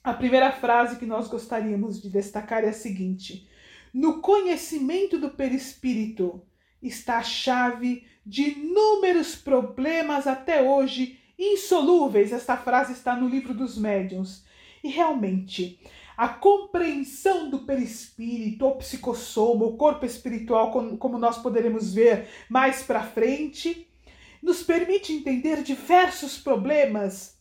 A 0.04 0.14
primeira 0.14 0.52
frase 0.52 0.98
que 0.98 1.06
nós 1.06 1.28
gostaríamos 1.28 2.02
de 2.02 2.10
destacar 2.10 2.64
é 2.64 2.70
a 2.70 2.74
seguinte: 2.74 3.48
No 3.94 4.22
conhecimento 4.22 5.20
do 5.20 5.30
perispírito 5.30 6.42
está 6.82 7.18
a 7.18 7.24
chave 7.24 8.08
de 8.26 8.52
inúmeros 8.52 9.36
problemas 9.36 10.26
até 10.26 10.64
hoje 10.64 11.20
insolúveis. 11.38 12.32
Esta 12.32 12.58
frase 12.58 12.94
está 12.94 13.16
no 13.16 13.28
livro 13.28 13.54
dos 13.54 13.78
médiuns. 13.78 14.44
E 14.84 14.90
realmente, 14.90 15.80
a 16.18 16.28
compreensão 16.28 17.50
do 17.50 17.60
perispírito, 17.60 18.66
o 18.66 18.76
psicossoma, 18.78 19.66
o 19.66 19.78
corpo 19.78 20.06
espiritual, 20.06 20.72
como 20.98 21.20
nós 21.20 21.38
poderemos 21.38 21.94
ver 21.94 22.28
mais 22.50 22.82
para 22.82 23.04
frente, 23.04 23.91
nos 24.42 24.64
permite 24.64 25.14
entender 25.14 25.62
diversos 25.62 26.38
problemas, 26.38 27.38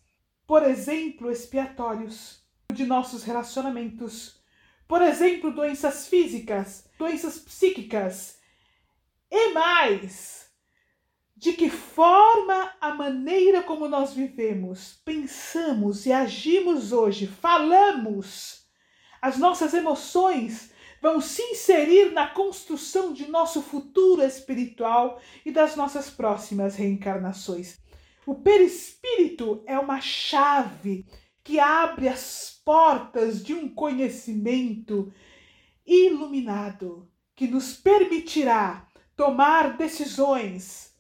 por 0.46 0.62
exemplo, 0.62 1.30
expiatórios 1.30 2.42
de 2.72 2.84
nossos 2.84 3.22
relacionamentos, 3.24 4.40
por 4.86 5.02
exemplo, 5.02 5.52
doenças 5.52 6.08
físicas, 6.08 6.88
doenças 6.98 7.38
psíquicas 7.38 8.38
e 9.30 9.52
mais. 9.52 10.50
De 11.36 11.54
que 11.54 11.70
forma 11.70 12.70
a 12.80 12.92
maneira 12.92 13.62
como 13.62 13.88
nós 13.88 14.12
vivemos, 14.12 15.00
pensamos 15.04 16.04
e 16.04 16.12
agimos 16.12 16.92
hoje, 16.92 17.26
falamos, 17.26 18.66
as 19.22 19.38
nossas 19.38 19.72
emoções 19.72 20.70
vão 21.00 21.20
se 21.20 21.42
inserir 21.42 22.12
na 22.12 22.26
construção 22.26 23.12
de 23.12 23.28
nosso 23.30 23.62
futuro 23.62 24.22
espiritual 24.22 25.20
e 25.44 25.50
das 25.50 25.74
nossas 25.74 26.10
próximas 26.10 26.76
reencarnações. 26.76 27.78
O 28.26 28.34
perispírito 28.34 29.62
é 29.66 29.78
uma 29.78 30.00
chave 30.00 31.06
que 31.42 31.58
abre 31.58 32.06
as 32.06 32.60
portas 32.64 33.42
de 33.42 33.54
um 33.54 33.68
conhecimento 33.68 35.10
iluminado 35.86 37.10
que 37.34 37.48
nos 37.48 37.72
permitirá 37.72 38.86
tomar 39.16 39.76
decisões 39.76 40.94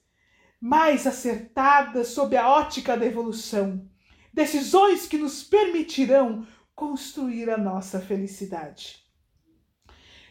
mais 0.58 1.06
acertadas 1.06 2.08
sob 2.08 2.36
a 2.36 2.48
ótica 2.48 2.96
da 2.96 3.04
evolução, 3.04 3.86
decisões 4.32 5.06
que 5.06 5.18
nos 5.18 5.42
permitirão 5.42 6.46
construir 6.74 7.50
a 7.50 7.58
nossa 7.58 8.00
felicidade 8.00 8.99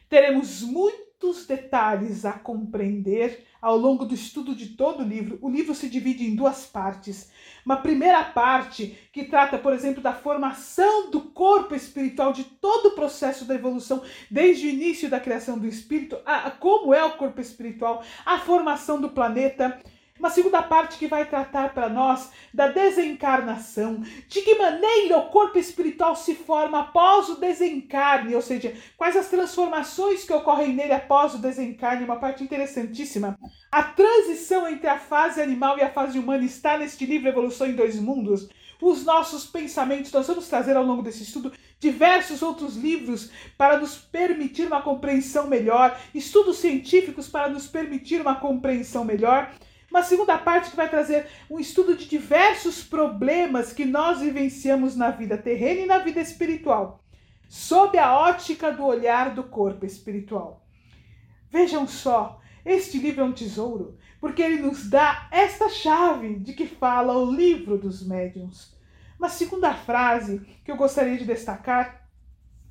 teremos 0.09 0.61
muito 0.61 1.09
muitos 1.21 1.45
detalhes 1.45 2.23
a 2.23 2.31
compreender 2.31 3.45
ao 3.61 3.77
longo 3.77 4.05
do 4.05 4.15
estudo 4.15 4.55
de 4.55 4.67
todo 4.67 5.03
o 5.03 5.07
livro. 5.07 5.37
O 5.41 5.49
livro 5.49 5.75
se 5.75 5.89
divide 5.89 6.25
em 6.25 6.33
duas 6.33 6.65
partes. 6.65 7.29
Uma 7.65 7.75
primeira 7.75 8.23
parte 8.23 8.97
que 9.11 9.25
trata, 9.25 9.57
por 9.57 9.73
exemplo, 9.73 10.01
da 10.01 10.13
formação 10.13 11.11
do 11.11 11.19
corpo 11.19 11.75
espiritual, 11.75 12.31
de 12.31 12.45
todo 12.45 12.87
o 12.87 12.95
processo 12.95 13.43
da 13.43 13.53
evolução, 13.53 14.01
desde 14.31 14.65
o 14.65 14.69
início 14.69 15.09
da 15.09 15.19
criação 15.19 15.59
do 15.59 15.67
espírito, 15.67 16.17
a, 16.25 16.49
como 16.51 16.93
é 16.93 17.03
o 17.03 17.17
corpo 17.17 17.41
espiritual, 17.41 18.01
a 18.25 18.39
formação 18.39 19.01
do 19.01 19.09
planeta 19.09 19.77
uma 20.19 20.29
segunda 20.29 20.61
parte 20.61 20.97
que 20.97 21.07
vai 21.07 21.25
tratar 21.25 21.73
para 21.73 21.87
nós 21.87 22.29
da 22.53 22.67
desencarnação, 22.67 24.03
de 24.27 24.41
que 24.41 24.55
maneira 24.55 25.17
o 25.17 25.29
corpo 25.29 25.57
espiritual 25.57 26.15
se 26.15 26.35
forma 26.35 26.81
após 26.81 27.29
o 27.29 27.39
desencarne, 27.39 28.35
ou 28.35 28.41
seja, 28.41 28.73
quais 28.97 29.15
as 29.15 29.29
transformações 29.29 30.25
que 30.25 30.33
ocorrem 30.33 30.73
nele 30.73 30.93
após 30.93 31.33
o 31.33 31.37
desencarne, 31.37 32.03
uma 32.03 32.17
parte 32.17 32.43
interessantíssima. 32.43 33.39
A 33.71 33.81
transição 33.81 34.67
entre 34.67 34.87
a 34.87 34.99
fase 34.99 35.41
animal 35.41 35.77
e 35.77 35.81
a 35.81 35.89
fase 35.89 36.19
humana 36.19 36.43
está 36.43 36.77
neste 36.77 37.05
livro 37.05 37.29
Evolução 37.29 37.67
em 37.67 37.73
Dois 37.73 37.99
Mundos. 37.99 38.49
Os 38.81 39.03
nossos 39.03 39.45
pensamentos, 39.45 40.11
nós 40.11 40.27
vamos 40.27 40.47
trazer 40.47 40.75
ao 40.77 40.85
longo 40.85 41.01
desse 41.01 41.23
estudo 41.23 41.51
diversos 41.79 42.41
outros 42.41 42.75
livros 42.75 43.29
para 43.57 43.77
nos 43.77 43.95
permitir 43.95 44.67
uma 44.67 44.81
compreensão 44.81 45.47
melhor, 45.47 45.97
estudos 46.13 46.57
científicos 46.57 47.27
para 47.27 47.49
nos 47.49 47.67
permitir 47.67 48.21
uma 48.21 48.35
compreensão 48.35 49.05
melhor. 49.05 49.51
Uma 49.89 50.03
segunda 50.03 50.37
parte 50.37 50.69
que 50.69 50.75
vai 50.75 50.87
trazer 50.87 51.27
um 51.49 51.59
estudo 51.59 51.95
de 51.95 52.07
diversos 52.07 52.83
problemas 52.83 53.73
que 53.73 53.85
nós 53.85 54.19
vivenciamos 54.19 54.95
na 54.95 55.09
vida 55.09 55.37
terrena 55.37 55.81
e 55.81 55.85
na 55.85 55.97
vida 55.97 56.21
espiritual, 56.21 57.03
sob 57.47 57.97
a 57.97 58.15
ótica 58.15 58.71
do 58.71 58.85
olhar 58.85 59.33
do 59.33 59.43
corpo 59.43 59.85
espiritual. 59.85 60.63
Vejam 61.49 61.87
só, 61.87 62.39
este 62.63 62.99
livro 62.99 63.21
é 63.21 63.23
um 63.25 63.33
tesouro, 63.33 63.97
porque 64.21 64.43
ele 64.43 64.61
nos 64.61 64.87
dá 64.87 65.27
esta 65.31 65.69
chave 65.69 66.35
de 66.35 66.53
que 66.53 66.67
fala 66.67 67.17
o 67.17 67.31
livro 67.31 67.77
dos 67.77 68.05
médiuns. 68.05 68.77
Uma 69.17 69.29
segunda 69.29 69.73
frase 69.73 70.39
que 70.63 70.71
eu 70.71 70.77
gostaria 70.77 71.17
de 71.17 71.25
destacar 71.25 72.07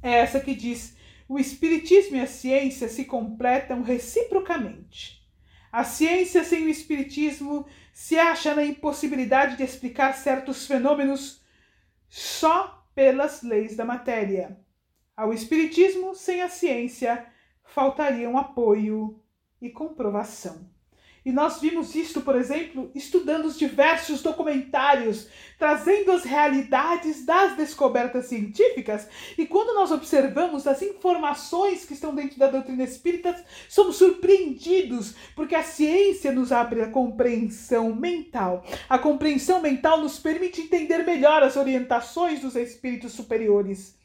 é 0.01 0.13
essa 0.13 0.39
que 0.39 0.55
diz: 0.55 0.97
o 1.29 1.39
Espiritismo 1.39 2.17
e 2.17 2.21
a 2.21 2.27
ciência 2.27 2.89
se 2.89 3.05
completam 3.05 3.83
reciprocamente. 3.83 5.18
A 5.71 5.85
ciência 5.85 6.43
sem 6.45 6.65
o 6.65 6.69
espiritismo 6.69 7.67
se 7.93 8.19
acha 8.19 8.55
na 8.55 8.65
impossibilidade 8.65 9.57
de 9.57 9.63
explicar 9.63 10.15
certos 10.15 10.67
fenômenos 10.67 11.43
só 12.09 12.87
pelas 12.95 13.43
leis 13.43 13.77
da 13.77 13.85
matéria. 13.85 14.59
Ao 15.17 15.33
espiritismo 15.33 16.15
sem 16.15 16.41
a 16.41 16.49
ciência 16.49 17.27
faltariam 17.65 18.39
apoio 18.39 19.21
e 19.61 19.69
comprovação. 19.69 20.71
E 21.25 21.33
nós 21.33 21.61
vimos 21.61 21.95
isto, 21.95 22.21
por 22.21 22.37
exemplo, 22.37 22.91
estudando 22.95 23.47
os 23.47 23.59
diversos 23.59 24.23
documentários, 24.23 25.29
trazendo 25.59 26.13
as 26.13 26.25
realidades 26.25 27.27
das 27.27 27.57
descobertas 27.57 28.27
científicas. 28.27 29.09
E 29.37 29.47
quando 29.47 29.75
nós 29.75 29.91
observamos 29.91 30.67
as 30.67 30.81
informações 30.83 31.85
que 31.85 31.95
estão 31.95 32.15
dentro 32.15 32.39
da 32.39 32.49
doutrina 32.49 32.85
espírita, 32.85 33.35
somos 33.69 33.97
surpreendidos, 33.97 35.15
porque 35.35 35.55
a 35.55 35.63
ciência 35.63 36.33
nos 36.33 36.53
abre 36.53 36.83
a 36.83 36.91
compreensão 36.91 37.95
mental. 37.95 38.65
A 38.89 38.99
compreensão 38.99 39.61
mental 39.61 40.01
nos 40.01 40.19
permite 40.19 40.63
entender 40.63 41.05
melhor 41.05 41.43
as 41.43 41.57
orientações 41.57 42.41
dos 42.41 42.57
espíritos 42.57 43.13
superiores. 43.13 43.99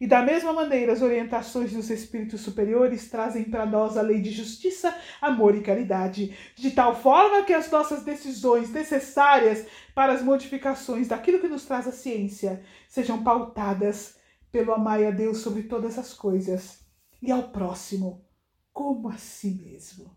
E 0.00 0.06
da 0.06 0.22
mesma 0.22 0.52
maneira, 0.52 0.94
as 0.94 1.02
orientações 1.02 1.72
dos 1.72 1.90
espíritos 1.90 2.40
superiores 2.40 3.10
trazem 3.10 3.44
para 3.44 3.66
nós 3.66 3.98
a 3.98 4.02
lei 4.02 4.18
de 4.20 4.30
justiça, 4.30 4.96
amor 5.20 5.54
e 5.54 5.60
caridade, 5.60 6.34
de 6.56 6.70
tal 6.70 6.96
forma 6.96 7.42
que 7.42 7.52
as 7.52 7.70
nossas 7.70 8.02
decisões 8.02 8.70
necessárias 8.70 9.66
para 9.94 10.14
as 10.14 10.22
modificações 10.22 11.08
daquilo 11.08 11.38
que 11.38 11.48
nos 11.48 11.66
traz 11.66 11.86
a 11.86 11.92
ciência 11.92 12.62
sejam 12.88 13.22
pautadas 13.22 14.16
pelo 14.50 14.72
amar 14.72 15.04
a 15.04 15.10
Deus 15.10 15.38
sobre 15.38 15.64
todas 15.64 15.98
as 15.98 16.14
coisas 16.14 16.80
e 17.20 17.30
ao 17.30 17.50
próximo 17.50 18.24
como 18.72 19.10
a 19.10 19.18
si 19.18 19.50
mesmo. 19.50 20.10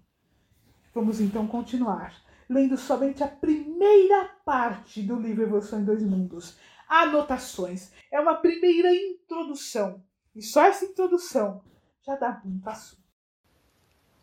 Vamos 0.94 1.20
então 1.20 1.46
continuar 1.46 2.16
lendo 2.50 2.78
somente 2.78 3.24
a 3.24 3.28
primeira 3.28 4.30
parte 4.46 5.02
do 5.02 5.16
livro 5.16 5.44
Evolução 5.44 5.80
em 5.80 5.86
Dois 5.86 6.04
Mundos, 6.04 6.58
anotações. 6.94 7.92
É 8.12 8.20
uma 8.20 8.36
primeira 8.36 8.94
introdução. 8.94 10.04
E 10.36 10.42
só 10.44 10.64
essa 10.66 10.86
introdução 10.86 11.62
já 12.06 12.16
dá 12.16 12.40
muito 12.44 12.68
assunto. 12.70 13.02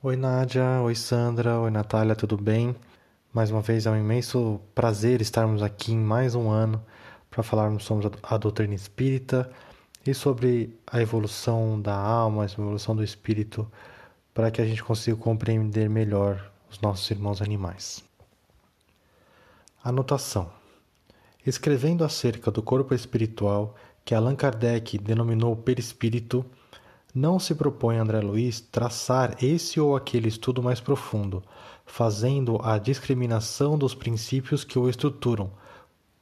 Oi, 0.02 0.16
Nádia. 0.16 0.80
Oi, 0.82 0.94
Sandra. 0.94 1.58
Oi, 1.58 1.70
Natália. 1.70 2.14
Tudo 2.14 2.36
bem? 2.36 2.76
Mais 3.32 3.50
uma 3.50 3.60
vez 3.60 3.86
é 3.86 3.90
um 3.90 3.96
imenso 3.96 4.60
prazer 4.74 5.20
estarmos 5.20 5.62
aqui 5.62 5.92
em 5.92 5.98
mais 5.98 6.34
um 6.34 6.48
ano 6.50 6.84
para 7.28 7.42
falarmos 7.42 7.84
sobre 7.84 8.10
a 8.22 8.36
doutrina 8.36 8.74
espírita 8.74 9.50
e 10.06 10.14
sobre 10.14 10.76
a 10.86 11.00
evolução 11.00 11.80
da 11.80 11.94
alma, 11.94 12.42
a 12.42 12.46
evolução 12.46 12.96
do 12.96 13.04
espírito, 13.04 13.70
para 14.34 14.50
que 14.50 14.60
a 14.60 14.64
gente 14.64 14.82
consiga 14.82 15.16
compreender 15.16 15.88
melhor 15.88 16.50
os 16.68 16.80
nossos 16.80 17.08
irmãos 17.10 17.40
animais. 17.40 18.02
Anotação: 19.84 20.50
Escrevendo 21.46 22.04
acerca 22.04 22.50
do 22.50 22.62
corpo 22.62 22.94
espiritual, 22.94 23.74
que 24.04 24.14
Allan 24.14 24.36
Kardec 24.36 24.98
denominou 24.98 25.56
perispírito, 25.56 26.44
não 27.14 27.38
se 27.38 27.54
propõe 27.54 27.96
André 27.96 28.20
Luiz 28.20 28.60
traçar 28.60 29.42
esse 29.42 29.80
ou 29.80 29.96
aquele 29.96 30.28
estudo 30.28 30.62
mais 30.62 30.80
profundo, 30.80 31.42
fazendo 31.86 32.60
a 32.62 32.78
discriminação 32.78 33.78
dos 33.78 33.94
princípios 33.94 34.64
que 34.64 34.78
o 34.78 34.88
estruturam, 34.88 35.50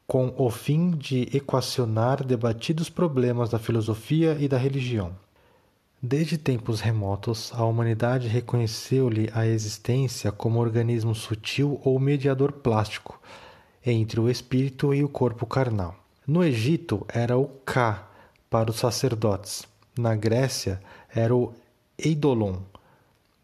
com 0.06 0.32
o 0.38 0.48
fim 0.50 0.92
de 0.92 1.28
equacionar 1.36 2.24
debatidos 2.24 2.88
problemas 2.88 3.50
da 3.50 3.58
filosofia 3.58 4.36
e 4.40 4.48
da 4.48 4.56
religião. 4.56 5.14
Desde 6.00 6.38
tempos 6.38 6.80
remotos, 6.80 7.52
a 7.54 7.64
humanidade 7.64 8.28
reconheceu-lhe 8.28 9.28
a 9.34 9.46
existência 9.46 10.30
como 10.30 10.60
organismo 10.60 11.14
sutil 11.14 11.80
ou 11.84 11.98
mediador 11.98 12.52
plástico 12.52 13.20
entre 13.84 14.20
o 14.20 14.28
espírito 14.28 14.94
e 14.94 15.02
o 15.02 15.08
corpo 15.08 15.46
carnal. 15.46 15.94
No 16.26 16.44
Egito 16.44 17.06
era 17.08 17.38
o 17.38 17.46
Ka 17.64 18.08
para 18.50 18.70
os 18.70 18.76
sacerdotes. 18.76 19.66
Na 19.98 20.14
Grécia 20.14 20.80
era 21.14 21.34
o 21.34 21.52
Eidolon, 21.98 22.58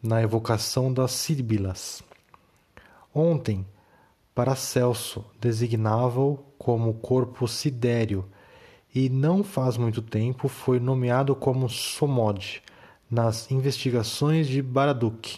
na 0.01 0.21
evocação 0.21 0.93
das 0.93 1.11
síbilas. 1.11 2.03
Ontem, 3.13 3.65
Paracelso 4.33 5.25
designava-o 5.39 6.37
como 6.57 6.93
corpo 6.95 7.47
sidéreo 7.47 8.25
e 8.93 9.09
não 9.09 9.43
faz 9.43 9.77
muito 9.77 10.01
tempo 10.01 10.47
foi 10.47 10.79
nomeado 10.79 11.35
como 11.35 11.69
Somod 11.69 12.61
nas 13.09 13.49
investigações 13.51 14.47
de 14.47 14.61
Baraduc. 14.61 15.37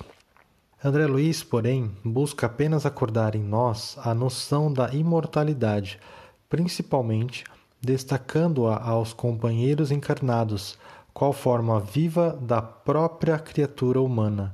André 0.84 1.08
Luiz, 1.08 1.42
porém, 1.42 1.92
busca 2.06 2.46
apenas 2.46 2.86
acordar 2.86 3.34
em 3.34 3.42
nós 3.42 3.98
a 4.04 4.14
noção 4.14 4.72
da 4.72 4.94
imortalidade, 4.94 6.00
principalmente 6.48 7.44
destacando-a 7.82 8.80
aos 8.88 9.12
companheiros 9.12 9.90
encarnados, 9.90 10.78
qual 11.12 11.34
forma 11.34 11.80
viva 11.80 12.38
da 12.40 12.62
própria 12.62 13.40
criatura 13.40 14.00
humana, 14.00 14.54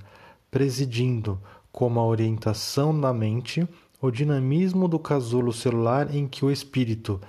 presidindo, 0.49 1.37
como 1.73 1.99
a 1.99 2.05
orientação 2.05 2.97
da 2.97 3.11
mente, 3.11 3.67
o 4.01 4.09
dinamismo 4.09 4.87
do 4.87 4.99
casulo 4.99 5.51
celular 5.51 6.15
em 6.15 6.25
que 6.25 6.45
o 6.45 6.51
espírito, 6.51 7.19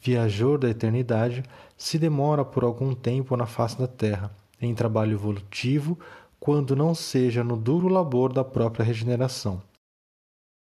viajor 0.00 0.58
da 0.58 0.70
eternidade, 0.70 1.42
se 1.76 1.98
demora 1.98 2.44
por 2.44 2.62
algum 2.62 2.94
tempo 2.94 3.36
na 3.36 3.46
face 3.46 3.76
da 3.76 3.88
Terra, 3.88 4.30
em 4.60 4.72
trabalho 4.74 5.14
evolutivo, 5.14 5.98
quando 6.44 6.76
não 6.76 6.94
seja 6.94 7.42
no 7.42 7.56
duro 7.56 7.88
labor 7.88 8.30
da 8.30 8.44
própria 8.44 8.84
regeneração. 8.84 9.62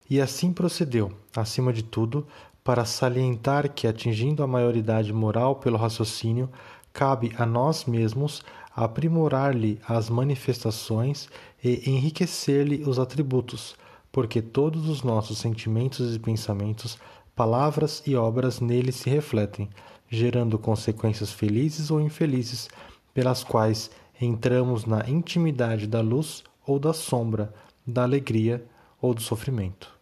E 0.08 0.20
assim 0.20 0.52
procedeu, 0.52 1.10
acima 1.34 1.72
de 1.72 1.82
tudo, 1.82 2.24
para 2.62 2.84
salientar 2.84 3.68
que, 3.68 3.88
atingindo 3.88 4.44
a 4.44 4.46
maioridade 4.46 5.12
moral 5.12 5.56
pelo 5.56 5.76
raciocínio, 5.76 6.48
cabe 6.92 7.32
a 7.36 7.44
nós 7.44 7.86
mesmos 7.86 8.40
aprimorar-lhe 8.70 9.80
as 9.88 10.08
manifestações 10.08 11.28
e 11.60 11.90
enriquecer-lhe 11.90 12.88
os 12.88 13.00
atributos, 13.00 13.74
porque 14.12 14.40
todos 14.40 14.88
os 14.88 15.02
nossos 15.02 15.38
sentimentos 15.38 16.14
e 16.14 16.20
pensamentos, 16.20 16.96
palavras 17.34 18.00
e 18.06 18.14
obras 18.14 18.60
nele 18.60 18.92
se 18.92 19.10
refletem, 19.10 19.68
gerando 20.08 20.56
consequências 20.56 21.32
felizes 21.32 21.90
ou 21.90 22.00
infelizes, 22.00 22.68
pelas 23.12 23.42
quais 23.42 23.90
entramos 24.24 24.84
na 24.84 25.08
intimidade 25.08 25.86
da 25.86 26.00
luz 26.00 26.42
ou 26.66 26.78
da 26.78 26.92
sombra, 26.92 27.52
da 27.86 28.02
alegria 28.02 28.64
ou 29.00 29.14
do 29.14 29.20
sofrimento. 29.20 29.92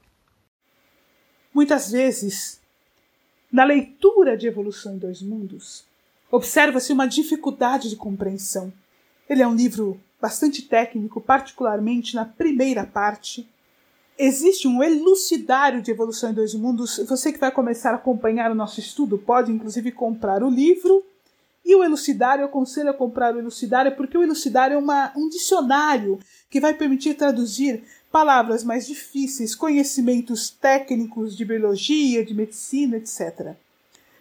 Muitas 1.53 1.91
vezes, 1.91 2.61
na 3.51 3.65
leitura 3.65 4.37
de 4.37 4.47
Evolução 4.47 4.95
em 4.95 4.99
Dois 4.99 5.21
Mundos, 5.21 5.85
observa-se 6.31 6.93
uma 6.93 7.07
dificuldade 7.07 7.91
de 7.91 7.97
compreensão. 7.97 8.73
Ele 9.29 9.43
é 9.43 9.47
um 9.47 9.55
livro 9.55 10.01
bastante 10.21 10.63
técnico, 10.63 11.21
particularmente 11.21 12.15
na 12.15 12.25
primeira 12.25 12.87
parte. 12.87 13.47
Existe 14.17 14.69
um 14.69 14.83
elucidário 14.83 15.83
de 15.83 15.91
evolução 15.91 16.31
em 16.31 16.35
dois 16.35 16.55
mundos. 16.55 16.99
Você 17.09 17.33
que 17.33 17.39
vai 17.39 17.51
começar 17.51 17.91
a 17.91 17.97
acompanhar 17.97 18.51
o 18.51 18.55
nosso 18.55 18.79
estudo 18.79 19.19
pode, 19.19 19.51
inclusive, 19.51 19.91
comprar 19.91 20.43
o 20.43 20.49
livro. 20.49 21.05
E 21.65 21.75
o 21.75 21.85
elucidário, 21.85 22.43
eu 22.43 22.47
aconselho 22.47 22.91
a 22.91 22.95
comprar 22.95 23.35
o 23.35 23.39
elucidário, 23.39 23.95
porque 23.97 24.19
o 24.19 24.23
elucidário 24.23 24.75
é 24.75 24.79
uma, 24.79 25.13
um 25.17 25.29
dicionário 25.29 26.19
que 26.51 26.61
vai 26.61 26.75
permitir 26.75 27.15
traduzir 27.15 27.85
palavras 28.11 28.63
mais 28.63 28.87
difíceis, 28.87 29.55
conhecimentos 29.55 30.51
técnicos 30.51 31.37
de 31.37 31.45
biologia, 31.45 32.25
de 32.25 32.35
medicina, 32.35 32.97
etc. 32.97 33.55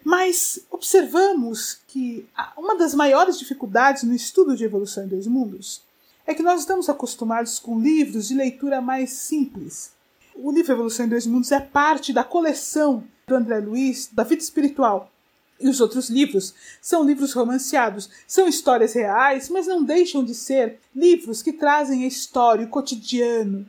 Mas 0.04 0.60
observamos 0.70 1.80
que 1.86 2.26
uma 2.56 2.76
das 2.76 2.94
maiores 2.94 3.38
dificuldades 3.38 4.02
no 4.02 4.14
estudo 4.14 4.56
de 4.56 4.64
evolução 4.64 5.04
em 5.04 5.08
dois 5.08 5.26
mundos 5.26 5.82
é 6.26 6.34
que 6.34 6.42
nós 6.42 6.60
estamos 6.60 6.88
acostumados 6.88 7.58
com 7.58 7.78
livros 7.78 8.28
de 8.28 8.34
leitura 8.34 8.80
mais 8.80 9.10
simples. 9.10 9.92
O 10.34 10.50
livro 10.50 10.72
Evolução 10.72 11.04
em 11.04 11.08
Dois 11.08 11.26
Mundos 11.26 11.52
é 11.52 11.60
parte 11.60 12.12
da 12.12 12.24
coleção 12.24 13.04
do 13.26 13.34
André 13.34 13.58
Luiz, 13.58 14.08
da 14.10 14.24
vida 14.24 14.42
espiritual. 14.42 15.11
E 15.62 15.68
os 15.68 15.80
outros 15.80 16.10
livros 16.10 16.54
são 16.80 17.04
livros 17.04 17.32
romanceados, 17.32 18.10
são 18.26 18.48
histórias 18.48 18.92
reais, 18.94 19.48
mas 19.48 19.66
não 19.66 19.84
deixam 19.84 20.24
de 20.24 20.34
ser 20.34 20.80
livros 20.94 21.40
que 21.40 21.52
trazem 21.52 22.04
a 22.04 22.08
história, 22.08 22.66
o 22.66 22.68
cotidiano. 22.68 23.66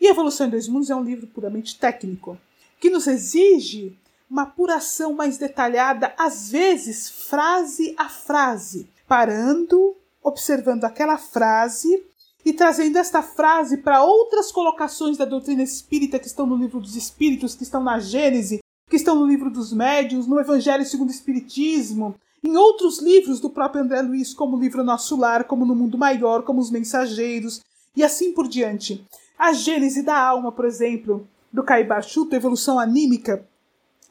E 0.00 0.06
Evolução 0.06 0.46
em 0.46 0.50
Dois 0.50 0.66
Mundos 0.66 0.88
é 0.88 0.96
um 0.96 1.04
livro 1.04 1.26
puramente 1.26 1.78
técnico, 1.78 2.38
que 2.80 2.88
nos 2.88 3.06
exige 3.06 3.96
uma 4.30 4.42
apuração 4.42 5.12
mais 5.12 5.36
detalhada, 5.36 6.14
às 6.18 6.50
vezes 6.50 7.10
frase 7.10 7.94
a 7.98 8.08
frase, 8.08 8.88
parando 9.06 9.94
observando 10.24 10.84
aquela 10.84 11.18
frase 11.18 12.02
e 12.44 12.52
trazendo 12.52 12.96
esta 12.96 13.22
frase 13.22 13.76
para 13.76 14.02
outras 14.02 14.50
colocações 14.50 15.18
da 15.18 15.24
doutrina 15.26 15.62
espírita 15.62 16.18
que 16.18 16.26
estão 16.26 16.46
no 16.46 16.56
livro 16.56 16.80
dos 16.80 16.96
Espíritos, 16.96 17.54
que 17.54 17.62
estão 17.62 17.82
na 17.82 17.98
Gênese, 17.98 18.60
que 18.94 18.98
estão 18.98 19.16
no 19.16 19.26
livro 19.26 19.50
dos 19.50 19.72
Médiuns, 19.72 20.24
no 20.24 20.38
Evangelho 20.38 20.86
segundo 20.86 21.08
o 21.08 21.12
Espiritismo, 21.12 22.14
em 22.44 22.56
outros 22.56 23.00
livros 23.02 23.40
do 23.40 23.50
próprio 23.50 23.82
André 23.82 24.00
Luiz, 24.02 24.32
como 24.32 24.56
o 24.56 24.60
livro 24.60 24.84
Nosso 24.84 25.16
Lar, 25.16 25.48
como 25.48 25.66
No 25.66 25.74
Mundo 25.74 25.98
Maior, 25.98 26.44
como 26.44 26.60
Os 26.60 26.70
Mensageiros, 26.70 27.60
e 27.96 28.04
assim 28.04 28.32
por 28.32 28.46
diante. 28.46 29.04
A 29.36 29.52
Gênese 29.52 30.00
da 30.00 30.16
Alma, 30.16 30.52
por 30.52 30.64
exemplo, 30.64 31.26
do 31.52 31.64
Caibar 31.64 32.04
Chuto, 32.04 32.36
Evolução 32.36 32.78
Anímica, 32.78 33.44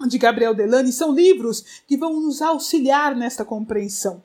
de 0.06 0.18
Gabriel 0.18 0.54
Delane, 0.54 0.92
são 0.92 1.14
livros 1.14 1.64
que 1.88 1.96
vão 1.96 2.20
nos 2.20 2.42
auxiliar 2.42 3.16
nesta 3.16 3.46
compreensão. 3.46 4.22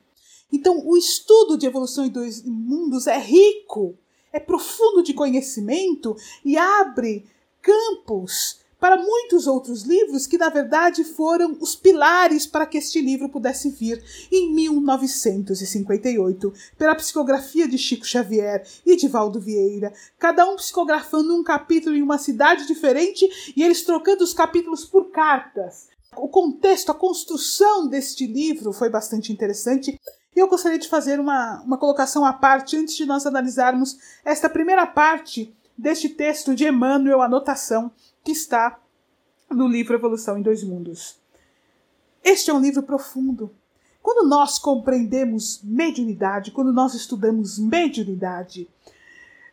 Então, 0.53 0.85
o 0.85 0.97
estudo 0.97 1.57
de 1.57 1.67
evolução 1.67 2.05
em 2.05 2.11
dois 2.11 2.43
mundos 2.45 3.07
é 3.07 3.17
rico, 3.17 3.95
é 4.33 4.41
profundo 4.41 5.05
de 5.05 5.15
conhecimento 5.15 6.17
e 6.45 6.59
abre 6.59 7.27
campos 7.63 8.59
para 8.81 8.97
muitos 8.97 9.47
outros 9.47 9.83
livros 9.83 10.27
que, 10.27 10.39
na 10.39 10.49
verdade, 10.49 11.03
foram 11.05 11.57
os 11.61 11.75
pilares 11.75 12.47
para 12.47 12.67
que 12.67 12.79
este 12.79 13.01
livro 13.01 13.29
pudesse 13.29 13.71
vir 13.71 14.03
em 14.31 14.53
1958, 14.55 16.53
pela 16.77 16.95
psicografia 16.95 17.67
de 17.67 17.77
Chico 17.77 18.07
Xavier 18.07 18.65
e 18.87 18.97
de 18.97 19.09
Valdo 19.09 19.41
Vieira, 19.41 19.93
cada 20.19 20.49
um 20.49 20.57
psicografando 20.57 21.35
um 21.35 21.43
capítulo 21.43 21.97
em 21.97 22.03
uma 22.03 22.19
cidade 22.19 22.67
diferente 22.67 23.29
e 23.57 23.63
eles 23.63 23.83
trocando 23.83 24.23
os 24.23 24.33
capítulos 24.33 24.85
por 24.85 25.11
cartas. 25.11 25.89
O 26.17 26.29
contexto, 26.29 26.91
a 26.91 26.95
construção 26.95 27.87
deste 27.87 28.27
livro 28.27 28.73
foi 28.73 28.89
bastante 28.89 29.33
interessante 29.33 30.01
e 30.35 30.39
eu 30.41 30.49
gostaria 30.49 30.79
de 30.79 30.89
fazer 30.89 31.19
uma, 31.19 31.63
uma 31.63 31.77
colocação 31.77 32.25
à 32.25 32.33
parte 32.33 32.77
antes 32.77 32.97
de 32.97 33.05
nós 33.05 33.27
analisarmos 33.27 33.99
esta 34.25 34.49
primeira 34.49 34.87
parte 34.87 35.55
deste 35.77 36.09
texto 36.09 36.55
de 36.55 36.67
Emmanuel, 36.67 37.23
anotação, 37.23 37.91
que 38.25 38.33
está 38.33 38.79
no 39.51 39.67
livro 39.67 39.95
Evolução 39.95 40.39
em 40.39 40.43
Dois 40.43 40.63
Mundos. 40.63 41.19
Este 42.23 42.51
é 42.51 42.55
um 42.55 42.61
livro 42.61 42.83
profundo. 42.83 43.51
Quando 44.03 44.29
nós 44.29 44.59
compreendemos 44.59 45.61
mediunidade, 45.63 46.51
quando 46.51 46.73
nós 46.73 46.95
estudamos 46.95 47.59
mediunidade, 47.59 48.69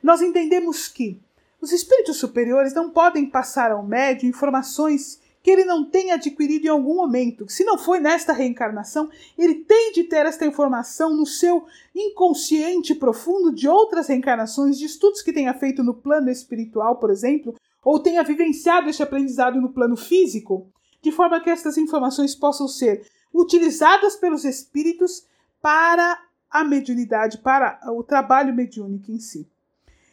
nós 0.01 0.21
entendemos 0.21 0.88
que 0.88 1.19
os 1.60 1.71
espíritos 1.71 2.17
superiores 2.17 2.73
não 2.73 2.89
podem 2.89 3.25
passar 3.25 3.71
ao 3.71 3.84
médium 3.84 4.30
informações 4.30 5.19
que 5.41 5.51
ele 5.51 5.63
não 5.63 5.86
tenha 5.86 6.15
adquirido 6.15 6.65
em 6.65 6.69
algum 6.69 6.95
momento. 6.95 7.45
Se 7.47 7.63
não 7.63 7.78
foi 7.78 7.99
nesta 7.99 8.34
reencarnação, 8.34 9.10
ele 9.38 9.56
tem 9.56 9.91
de 9.91 10.04
ter 10.04 10.25
esta 10.25 10.43
informação 10.43 11.15
no 11.15 11.25
seu 11.25 11.65
inconsciente 11.93 12.95
profundo 12.95 13.54
de 13.54 13.67
outras 13.67 14.08
reencarnações, 14.08 14.75
de 14.75 14.86
estudos 14.86 15.21
que 15.21 15.32
tenha 15.32 15.54
feito 15.54 15.84
no 15.84 15.93
plano 15.93 16.32
espiritual, 16.32 16.95
por 16.95 17.12
exemplo, 17.12 17.54
ou 17.86 18.00
tenha 18.00 18.24
vivenciado 18.24 18.89
este 18.89 19.04
aprendizado 19.04 19.62
no 19.62 19.71
plano 19.71 19.95
físico, 19.95 20.71
de 21.04 21.12
forma 21.12 21.39
que 21.39 21.52
estas 21.52 21.78
informações 21.78 22.34
possam 22.34 22.67
ser 22.67 23.08
utilizadas 23.32 24.15
pelos 24.15 24.43
espíritos 24.43 25.28
para 25.62 26.19
a 26.50 26.63
mediunidade, 26.63 27.38
para 27.38 27.80
o 27.91 28.02
trabalho 28.02 28.56
mediúnico 28.56 29.12
em 29.12 29.19
si. 29.19 29.48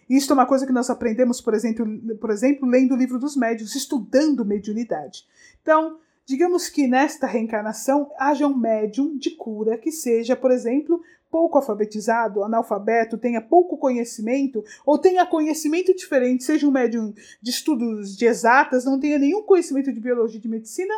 Isto 0.09 0.33
é 0.33 0.35
uma 0.35 0.47
coisa 0.47 0.67
que 0.67 0.73
nós 0.73 0.91
aprendemos, 0.91 1.41
por 1.41 1.55
exemplo, 1.55 1.87
por 2.21 2.31
exemplo, 2.31 2.69
lendo 2.69 2.93
o 2.93 2.99
livro 2.99 3.19
dos 3.19 3.35
médios, 3.35 3.75
estudando 3.75 4.45
mediunidade. 4.45 5.25
Então, 5.63 5.99
digamos 6.27 6.69
que 6.69 6.87
nesta 6.87 7.27
reencarnação 7.27 8.11
haja 8.19 8.47
um 8.47 8.55
médium 8.55 9.17
de 9.17 9.31
cura 9.31 9.79
que 9.79 9.91
seja, 9.91 10.37
por 10.37 10.51
exemplo, 10.51 11.01
pouco 11.33 11.57
alfabetizado, 11.57 12.45
analfabeto, 12.45 13.17
tenha 13.17 13.41
pouco 13.41 13.79
conhecimento, 13.79 14.63
ou 14.85 14.99
tenha 14.99 15.25
conhecimento 15.25 15.95
diferente, 15.97 16.45
seja 16.45 16.69
um 16.69 16.71
médium 16.71 17.15
de 17.41 17.51
estudos 17.51 18.15
de 18.15 18.27
exatas, 18.27 18.85
não 18.85 19.01
tenha 19.01 19.19
nenhum 19.19 19.43
conhecimento 19.43 19.91
de 19.91 19.99
biologia 19.99 20.37
e 20.37 20.43
de 20.43 20.49
medicina. 20.49 20.95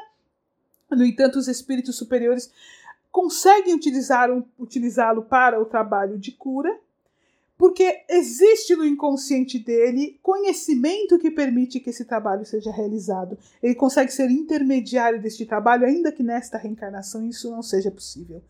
No 0.90 1.04
entanto, 1.04 1.38
os 1.38 1.46
espíritos 1.46 1.94
superiores 1.96 2.50
conseguem 3.12 3.76
utilizá-lo 4.58 5.22
para 5.22 5.62
o 5.62 5.64
trabalho 5.64 6.18
de 6.18 6.32
cura 6.32 6.76
porque 7.56 8.04
existe 8.08 8.74
no 8.74 8.84
inconsciente 8.84 9.58
dele 9.58 10.18
conhecimento 10.22 11.18
que 11.18 11.30
permite 11.30 11.78
que 11.78 11.90
esse 11.90 12.04
trabalho 12.04 12.44
seja 12.44 12.70
realizado. 12.72 13.38
Ele 13.62 13.74
consegue 13.74 14.12
ser 14.12 14.30
intermediário 14.30 15.22
deste 15.22 15.46
trabalho, 15.46 15.86
ainda 15.86 16.10
que 16.10 16.22
nesta 16.22 16.58
reencarnação 16.58 17.26
isso 17.28 17.50
não 17.50 17.62
seja 17.62 17.90
possível. 17.90 18.42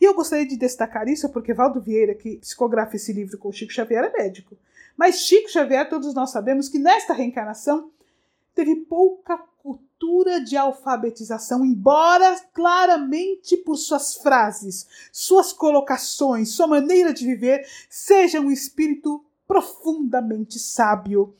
E 0.00 0.04
eu 0.04 0.14
gostaria 0.14 0.46
de 0.46 0.56
destacar 0.56 1.08
isso 1.08 1.28
porque 1.30 1.52
Valdo 1.52 1.80
Vieira, 1.80 2.14
que 2.14 2.36
psicografa 2.36 2.94
esse 2.96 3.12
livro 3.12 3.36
com 3.38 3.50
Chico 3.50 3.72
Xavier, 3.72 4.04
é 4.04 4.12
médico. 4.22 4.56
Mas 4.96 5.16
Chico 5.16 5.50
Xavier, 5.50 5.88
todos 5.88 6.14
nós 6.14 6.30
sabemos 6.30 6.68
que 6.68 6.78
nesta 6.78 7.12
reencarnação 7.12 7.90
teve 8.54 8.76
pouca 8.76 9.36
cultura 9.64 10.44
de 10.44 10.58
alfabetização, 10.58 11.64
embora 11.64 12.38
claramente 12.52 13.56
por 13.56 13.76
suas 13.76 14.14
frases, 14.14 14.86
suas 15.10 15.54
colocações, 15.54 16.50
sua 16.50 16.66
maneira 16.66 17.14
de 17.14 17.24
viver, 17.24 17.66
seja 17.88 18.40
um 18.40 18.50
espírito 18.50 19.24
profundamente 19.48 20.58
sábio. 20.58 21.34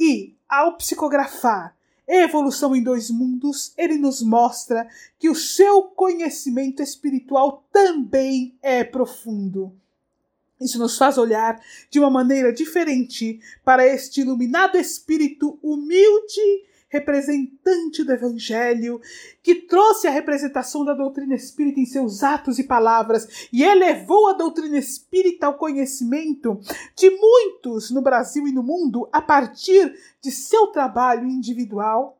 E, 0.00 0.34
ao 0.48 0.78
psicografar 0.78 1.76
Evolução 2.08 2.74
em 2.74 2.82
Dois 2.82 3.10
Mundos, 3.10 3.74
ele 3.76 3.98
nos 3.98 4.22
mostra 4.22 4.88
que 5.18 5.28
o 5.28 5.34
seu 5.34 5.82
conhecimento 5.82 6.82
espiritual 6.82 7.66
também 7.70 8.56
é 8.62 8.82
profundo. 8.82 9.72
Isso 10.58 10.78
nos 10.78 10.96
faz 10.96 11.18
olhar 11.18 11.60
de 11.90 11.98
uma 11.98 12.08
maneira 12.08 12.52
diferente 12.52 13.40
para 13.62 13.86
este 13.86 14.22
iluminado 14.22 14.78
espírito 14.78 15.58
humilde, 15.62 16.64
representante 16.92 18.04
do 18.04 18.12
Evangelho, 18.12 19.00
que 19.42 19.54
trouxe 19.54 20.06
a 20.06 20.10
representação 20.10 20.84
da 20.84 20.92
doutrina 20.92 21.34
espírita 21.34 21.80
em 21.80 21.86
seus 21.86 22.22
atos 22.22 22.58
e 22.58 22.64
palavras 22.64 23.48
e 23.50 23.64
elevou 23.64 24.28
a 24.28 24.34
doutrina 24.34 24.76
espírita 24.76 25.46
ao 25.46 25.54
conhecimento 25.54 26.60
de 26.94 27.08
muitos 27.08 27.90
no 27.90 28.02
Brasil 28.02 28.46
e 28.46 28.52
no 28.52 28.62
mundo 28.62 29.08
a 29.10 29.22
partir 29.22 29.98
de 30.20 30.30
seu 30.30 30.66
trabalho 30.66 31.26
individual. 31.26 32.18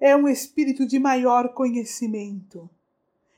É 0.00 0.14
um 0.16 0.28
espírito 0.28 0.86
de 0.86 1.00
maior 1.00 1.48
conhecimento 1.48 2.70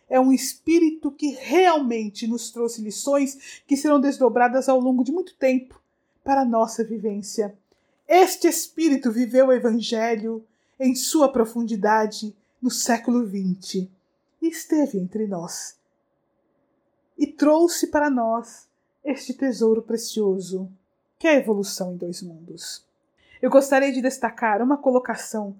é 0.08 0.20
um 0.20 0.32
espírito 0.32 1.10
que 1.10 1.30
realmente 1.30 2.28
nos 2.28 2.52
trouxe 2.52 2.80
lições 2.80 3.62
que 3.66 3.76
serão 3.76 4.00
desdobradas 4.00 4.68
ao 4.68 4.78
longo 4.78 5.02
de 5.02 5.10
muito 5.10 5.34
tempo 5.34 5.80
para 6.22 6.42
a 6.42 6.44
nossa 6.44 6.84
vivência. 6.84 7.56
Este 8.08 8.46
espírito 8.46 9.10
viveu 9.10 9.48
o 9.48 9.52
Evangelho 9.52 10.44
em 10.78 10.94
sua 10.94 11.30
profundidade 11.30 12.34
no 12.62 12.70
século 12.70 13.26
XX 13.26 13.88
e 14.40 14.48
esteve 14.48 14.98
entre 14.98 15.26
nós. 15.26 15.76
E 17.18 17.26
trouxe 17.26 17.88
para 17.88 18.08
nós 18.08 18.68
este 19.04 19.34
tesouro 19.34 19.82
precioso, 19.82 20.70
que 21.18 21.26
é 21.26 21.32
a 21.32 21.38
evolução 21.38 21.94
em 21.94 21.96
dois 21.96 22.22
mundos. 22.22 22.84
Eu 23.42 23.50
gostaria 23.50 23.92
de 23.92 24.00
destacar 24.00 24.62
uma 24.62 24.76
colocação 24.76 25.56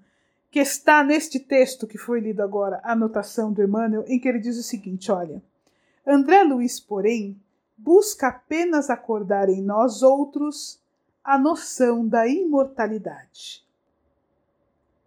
que 0.49 0.59
está 0.59 1.03
neste 1.03 1.39
texto 1.39 1.85
que 1.85 1.97
foi 1.97 2.19
lido 2.19 2.41
agora, 2.41 2.79
a 2.83 2.93
anotação 2.93 3.51
do 3.51 3.61
Emmanuel, 3.61 4.05
em 4.07 4.19
que 4.19 4.27
ele 4.27 4.39
diz 4.39 4.57
o 4.57 4.63
seguinte: 4.63 5.11
olha, 5.11 5.41
André 6.05 6.43
Luiz, 6.43 6.79
porém, 6.79 7.39
busca 7.77 8.27
apenas 8.27 8.89
acordar 8.89 9.49
em 9.49 9.61
nós 9.61 10.01
outros 10.01 10.79
a 11.27 11.37
noção 11.37 12.07
da 12.07 12.25
imortalidade, 12.25 13.61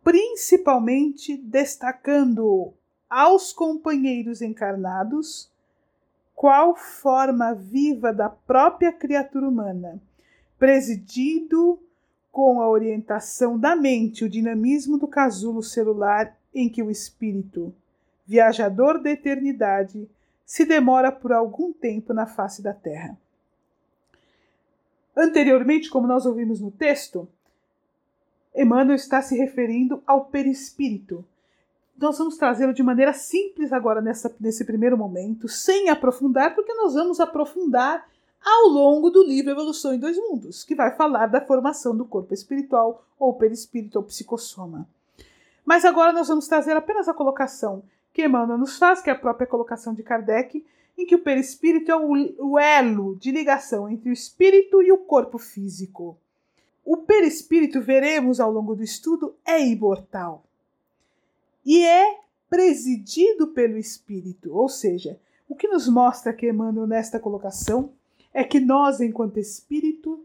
principalmente 0.05 1.35
destacando 1.35 2.75
aos 3.09 3.55
companheiros 3.55 4.43
encarnados 4.43 5.51
qual 6.35 6.77
forma 6.77 7.55
viva 7.55 8.13
da 8.13 8.29
própria 8.29 8.93
criatura 8.93 9.49
humana, 9.49 9.99
presidido 10.59 11.81
com 12.31 12.61
a 12.61 12.69
orientação 12.69 13.59
da 13.59 13.75
mente, 13.75 14.23
o 14.23 14.29
dinamismo 14.29 14.99
do 14.99 15.09
casulo 15.09 15.63
celular 15.63 16.37
em 16.55 16.69
que 16.69 16.83
o 16.83 16.91
espírito, 16.91 17.75
viajador 18.27 19.03
da 19.03 19.11
eternidade, 19.11 20.07
se 20.45 20.67
demora 20.67 21.11
por 21.11 21.33
algum 21.33 21.73
tempo 21.73 22.13
na 22.13 22.27
face 22.27 22.61
da 22.61 22.75
Terra. 22.75 23.19
Anteriormente, 25.17 25.91
como 25.91 26.07
nós 26.07 26.27
ouvimos 26.27 26.61
no 26.61 26.71
texto, 26.71 27.29
Emmanuel 28.55 28.97
está 28.97 29.23
se 29.23 29.37
referindo 29.37 30.03
ao 30.07 30.25
perispírito. 30.25 31.25
Nós 31.99 32.19
vamos 32.19 32.37
trazê-lo 32.37 32.73
de 32.73 32.83
maneira 32.83 33.13
simples 33.13 33.73
agora 33.73 34.01
nessa, 34.01 34.35
nesse 34.41 34.65
primeiro 34.65 34.97
momento, 34.97 35.49
sem 35.49 35.89
aprofundar, 35.89 36.55
porque 36.55 36.73
nós 36.75 36.95
vamos 36.95 37.21
aprofundar 37.21 38.09
ao 38.43 38.69
longo 38.69 39.11
do 39.11 39.23
livro 39.23 39.51
Evolução 39.51 39.93
em 39.93 39.99
Dois 39.99 40.17
Mundos, 40.17 40.65
que 40.65 40.75
vai 40.75 40.97
falar 40.97 41.27
da 41.27 41.41
formação 41.41 41.95
do 41.95 42.07
corpo 42.07 42.33
espiritual, 42.33 43.05
ou 43.19 43.35
perispírito, 43.35 43.99
ou 43.99 44.05
psicossoma. 44.05 44.89
Mas 45.65 45.85
agora 45.85 46.13
nós 46.13 46.29
vamos 46.29 46.49
trazer 46.49 46.75
apenas 46.75 47.07
a 47.07 47.15
colocação 47.15 47.83
que 48.13 48.25
Emmanuel 48.25 48.59
nos 48.59 48.79
faz, 48.79 49.03
que 49.03 49.11
é 49.11 49.13
a 49.13 49.19
própria 49.19 49.47
colocação 49.47 49.93
de 49.93 50.03
Kardec, 50.03 50.65
em 51.01 51.07
que 51.07 51.15
o 51.15 51.23
perispírito 51.23 51.91
é 51.91 51.97
o 51.97 52.59
elo 52.59 53.17
de 53.17 53.31
ligação 53.31 53.89
entre 53.89 54.11
o 54.11 54.13
espírito 54.13 54.83
e 54.83 54.93
o 54.93 54.99
corpo 54.99 55.39
físico. 55.39 56.19
O 56.85 56.99
perispírito, 56.99 57.81
veremos 57.81 58.41
ao 58.41 58.51
longo 58.51 58.75
do 58.75 58.83
estudo, 58.83 59.35
é 59.45 59.65
imortal 59.67 60.45
e 61.65 61.85
é 61.85 62.19
presidido 62.49 63.49
pelo 63.49 63.79
espírito, 63.79 64.53
ou 64.53 64.69
seja, 64.69 65.19
o 65.49 65.55
que 65.55 65.69
nos 65.69 65.89
mostra 65.89 66.33
que 66.33 66.49
Emmanuel 66.49 66.87
nesta 66.87 67.19
colocação 67.21 67.93
é 68.33 68.45
que 68.45 68.61
nós, 68.61 69.01
enquanto 69.01 69.39
espírito, 69.39 70.25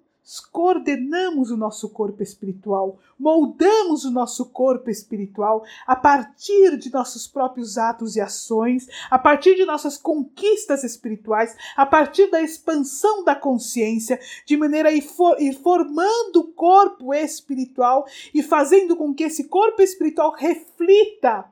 coordenamos 0.52 1.52
o 1.52 1.58
nosso 1.58 1.88
corpo 1.90 2.24
espiritual, 2.24 2.98
moldamos 3.18 4.06
o 4.06 4.12
nosso 4.12 4.48
corpo 4.48 4.90
espiritual 4.90 5.64
a 5.86 5.96
partir 5.96 6.78
de 6.78 6.92
nossos 6.92 7.28
próprios 7.28 7.78
atos 7.78 8.16
e 8.16 8.22
ações, 8.22 8.88
a 9.10 9.20
partir 9.20 9.56
de 9.56 9.66
nossas 9.66 9.98
conquistas 9.98 10.84
espirituais, 10.84 11.56
a 11.78 11.86
partir 11.86 12.32
da 12.32 12.42
expansão 12.42 13.24
da 13.24 13.36
consciência, 13.36 14.20
de 14.48 14.58
maneira 14.58 14.90
a 14.90 14.92
ir, 14.92 15.04
for, 15.04 15.40
ir 15.40 15.54
formando 15.54 16.38
o 16.38 16.48
corpo 16.54 17.14
espiritual 17.14 18.08
e 18.34 18.42
fazendo 18.42 18.96
com 18.96 19.14
que 19.14 19.26
esse 19.26 19.44
corpo 19.44 19.82
espiritual 19.82 20.34
reflita 20.34 21.46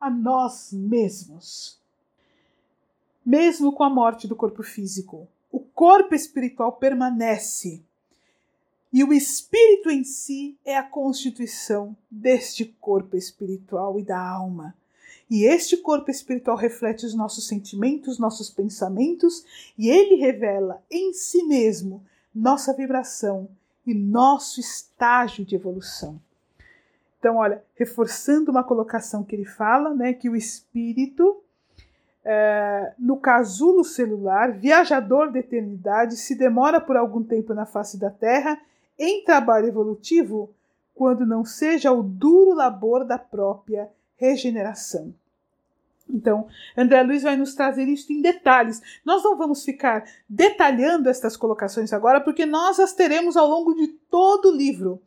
a 0.00 0.10
nós 0.10 0.72
mesmos. 0.72 1.80
Mesmo 3.24 3.72
com 3.72 3.84
a 3.84 3.90
morte 3.90 4.26
do 4.26 4.34
corpo 4.34 4.64
físico, 4.64 5.28
o 5.50 5.60
corpo 5.60 6.14
espiritual 6.14 6.72
permanece 6.72 7.85
e 8.92 9.02
o 9.04 9.12
espírito 9.12 9.90
em 9.90 10.04
si 10.04 10.56
é 10.64 10.76
a 10.76 10.82
constituição 10.82 11.96
deste 12.10 12.64
corpo 12.80 13.16
espiritual 13.16 13.98
e 13.98 14.02
da 14.02 14.18
alma. 14.18 14.74
E 15.28 15.44
este 15.44 15.76
corpo 15.76 16.10
espiritual 16.10 16.56
reflete 16.56 17.04
os 17.04 17.14
nossos 17.14 17.48
sentimentos, 17.48 18.18
nossos 18.18 18.48
pensamentos, 18.48 19.44
e 19.76 19.88
ele 19.88 20.14
revela 20.14 20.82
em 20.90 21.12
si 21.12 21.42
mesmo 21.42 22.04
nossa 22.34 22.72
vibração 22.72 23.48
e 23.84 23.92
nosso 23.92 24.60
estágio 24.60 25.44
de 25.44 25.56
evolução. 25.56 26.20
Então, 27.18 27.36
olha, 27.36 27.62
reforçando 27.74 28.52
uma 28.52 28.62
colocação 28.62 29.24
que 29.24 29.34
ele 29.34 29.44
fala, 29.44 29.92
né, 29.92 30.12
que 30.12 30.30
o 30.30 30.36
espírito, 30.36 31.42
é, 32.24 32.94
no 32.98 33.16
casulo 33.16 33.82
celular, 33.82 34.52
viajador 34.52 35.32
da 35.32 35.40
eternidade, 35.40 36.16
se 36.16 36.36
demora 36.36 36.80
por 36.80 36.96
algum 36.96 37.22
tempo 37.22 37.52
na 37.52 37.66
face 37.66 37.98
da 37.98 38.10
Terra 38.10 38.60
em 38.98 39.24
trabalho 39.24 39.68
evolutivo 39.68 40.54
quando 40.94 41.26
não 41.26 41.44
seja 41.44 41.92
o 41.92 42.02
duro 42.02 42.54
labor 42.54 43.04
da 43.04 43.18
própria 43.18 43.88
regeneração. 44.16 45.14
Então, 46.08 46.46
André 46.76 47.02
Luiz 47.02 47.22
vai 47.22 47.36
nos 47.36 47.54
trazer 47.54 47.88
isso 47.88 48.12
em 48.12 48.22
detalhes. 48.22 48.80
Nós 49.04 49.22
não 49.24 49.36
vamos 49.36 49.64
ficar 49.64 50.04
detalhando 50.28 51.08
estas 51.08 51.36
colocações 51.36 51.92
agora, 51.92 52.20
porque 52.20 52.46
nós 52.46 52.78
as 52.78 52.92
teremos 52.92 53.36
ao 53.36 53.48
longo 53.48 53.74
de 53.74 53.88
todo 53.88 54.50
o 54.50 54.56
livro. 54.56 55.02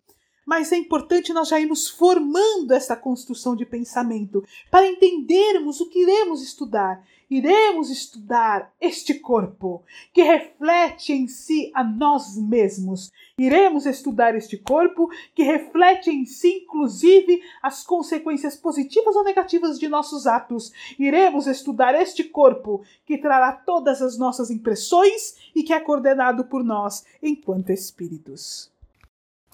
Mas 0.50 0.72
é 0.72 0.78
importante 0.78 1.32
nós 1.32 1.50
já 1.50 1.60
irmos 1.60 1.88
formando 1.88 2.72
essa 2.72 2.96
construção 2.96 3.56
de 3.56 3.68
pensamento 3.68 4.44
para 4.72 4.88
entendermos 4.88 5.80
o 5.80 5.88
que 5.88 6.00
iremos 6.00 6.42
estudar 6.42 7.06
iremos 7.30 7.92
estudar 7.92 8.74
este 8.82 9.14
corpo 9.14 9.84
que 10.12 10.24
reflete 10.24 11.14
em 11.14 11.28
si 11.28 11.72
a 11.76 11.84
nós 11.84 12.36
mesmos. 12.36 13.12
Iremos 13.38 13.86
estudar 13.86 14.36
este 14.36 14.58
corpo 14.58 15.08
que 15.36 15.44
reflete 15.44 16.10
em 16.10 16.26
si, 16.26 16.64
inclusive, 16.64 17.40
as 17.62 17.84
consequências 17.84 18.56
positivas 18.56 19.16
ou 19.16 19.24
negativas 19.24 19.78
de 19.78 19.88
nossos 19.88 20.26
atos. 20.26 20.72
Iremos 20.98 21.46
estudar 21.46 21.94
este 21.94 22.24
corpo 22.24 22.82
que 23.06 23.20
trará 23.20 23.52
todas 23.52 24.02
as 24.02 24.18
nossas 24.18 24.50
impressões 24.50 25.36
e 25.56 25.62
que 25.62 25.74
é 25.74 25.80
coordenado 25.80 26.46
por 26.46 26.64
nós 26.64 27.06
enquanto 27.22 27.70
espíritos. 27.70 28.72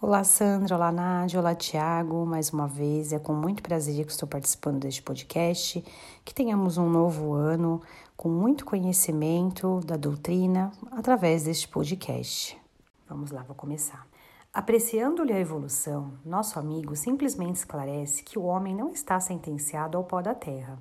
Olá, 0.01 0.25
Sandra. 0.25 0.75
Olá, 0.75 0.91
Nádia. 0.91 1.39
Olá, 1.39 1.55
Tiago. 1.55 2.25
Mais 2.25 2.51
uma 2.51 2.67
vez, 2.67 3.13
é 3.13 3.17
com 3.17 3.33
muito 3.33 3.63
prazer 3.63 4.05
que 4.05 4.11
estou 4.11 4.27
participando 4.27 4.81
deste 4.81 5.01
podcast. 5.01 5.81
Que 6.25 6.35
tenhamos 6.35 6.77
um 6.77 6.89
novo 6.89 7.33
ano 7.33 7.81
com 8.17 8.27
muito 8.27 8.65
conhecimento 8.65 9.79
da 9.85 9.95
doutrina 9.95 10.73
através 10.91 11.45
deste 11.45 11.69
podcast. 11.69 12.61
Vamos 13.07 13.31
lá, 13.31 13.43
vou 13.43 13.55
começar. 13.55 14.05
Apreciando-lhe 14.53 15.31
a 15.31 15.39
evolução, 15.39 16.11
nosso 16.25 16.59
amigo 16.59 16.93
simplesmente 16.93 17.55
esclarece 17.55 18.21
que 18.21 18.37
o 18.37 18.43
homem 18.43 18.75
não 18.75 18.91
está 18.91 19.17
sentenciado 19.21 19.97
ao 19.97 20.03
pó 20.03 20.21
da 20.21 20.35
terra 20.35 20.77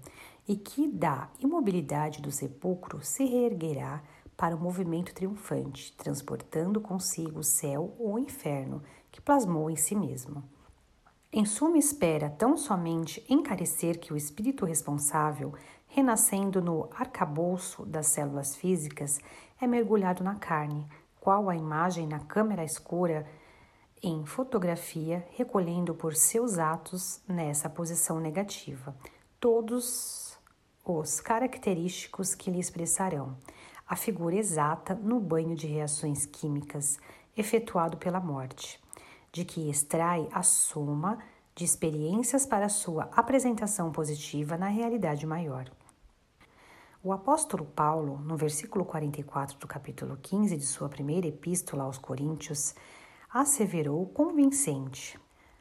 e 0.46 0.56
que 0.56 0.88
da 0.88 1.28
imobilidade 1.38 2.20
do 2.20 2.32
sepulcro 2.32 2.98
se 3.00 3.24
reerguerá 3.24 4.02
para 4.36 4.56
o 4.56 4.60
movimento 4.60 5.14
triunfante, 5.14 5.92
transportando 5.92 6.80
consigo 6.80 7.38
o 7.38 7.44
céu 7.44 7.94
ou 7.96 8.14
o 8.14 8.18
inferno 8.18 8.82
que 9.14 9.20
plasmou 9.20 9.70
em 9.70 9.76
si 9.76 9.94
mesmo. 9.94 10.42
Em 11.32 11.44
suma, 11.44 11.78
espera 11.78 12.28
tão 12.28 12.56
somente 12.56 13.24
encarecer 13.28 14.00
que 14.00 14.12
o 14.12 14.16
espírito 14.16 14.64
responsável, 14.64 15.54
renascendo 15.86 16.60
no 16.60 16.90
arcabouço 16.92 17.86
das 17.86 18.08
células 18.08 18.56
físicas, 18.56 19.20
é 19.60 19.68
mergulhado 19.68 20.24
na 20.24 20.34
carne, 20.34 20.84
qual 21.20 21.48
a 21.48 21.54
imagem 21.54 22.08
na 22.08 22.18
câmera 22.18 22.64
escura 22.64 23.24
em 24.02 24.26
fotografia, 24.26 25.24
recolhendo 25.30 25.94
por 25.94 26.16
seus 26.16 26.58
atos 26.58 27.22
nessa 27.28 27.70
posição 27.70 28.18
negativa. 28.18 28.96
Todos 29.38 30.36
os 30.84 31.20
característicos 31.20 32.34
que 32.34 32.50
lhe 32.50 32.58
expressarão. 32.58 33.36
A 33.86 33.94
figura 33.94 34.34
exata 34.34 34.92
no 34.92 35.20
banho 35.20 35.54
de 35.54 35.68
reações 35.68 36.26
químicas 36.26 36.98
efetuado 37.36 37.96
pela 37.96 38.18
morte 38.18 38.82
de 39.34 39.44
que 39.44 39.68
extrai 39.68 40.28
a 40.30 40.44
soma 40.44 41.18
de 41.56 41.64
experiências 41.64 42.46
para 42.46 42.68
sua 42.68 43.10
apresentação 43.10 43.90
positiva 43.90 44.56
na 44.56 44.68
realidade 44.68 45.26
maior. 45.26 45.68
O 47.02 47.12
apóstolo 47.12 47.64
Paulo, 47.64 48.20
no 48.20 48.36
versículo 48.36 48.84
44 48.84 49.58
do 49.58 49.66
capítulo 49.66 50.16
15 50.22 50.56
de 50.56 50.64
sua 50.64 50.88
primeira 50.88 51.26
epístola 51.26 51.82
aos 51.82 51.98
Coríntios, 51.98 52.76
asseverou 53.28 54.06
convincente, 54.06 55.18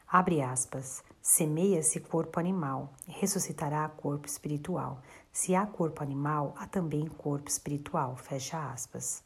abre 0.08 0.44
aspas, 0.44 1.04
semeia-se 1.20 2.00
corpo 2.00 2.40
animal, 2.40 2.94
ressuscitará 3.08 3.90
corpo 3.90 4.28
espiritual. 4.28 5.02
Se 5.32 5.56
há 5.56 5.66
corpo 5.66 6.04
animal, 6.04 6.54
há 6.60 6.68
também 6.68 7.08
corpo 7.08 7.50
espiritual, 7.50 8.16
fecha 8.18 8.72
aspas. 8.72 9.24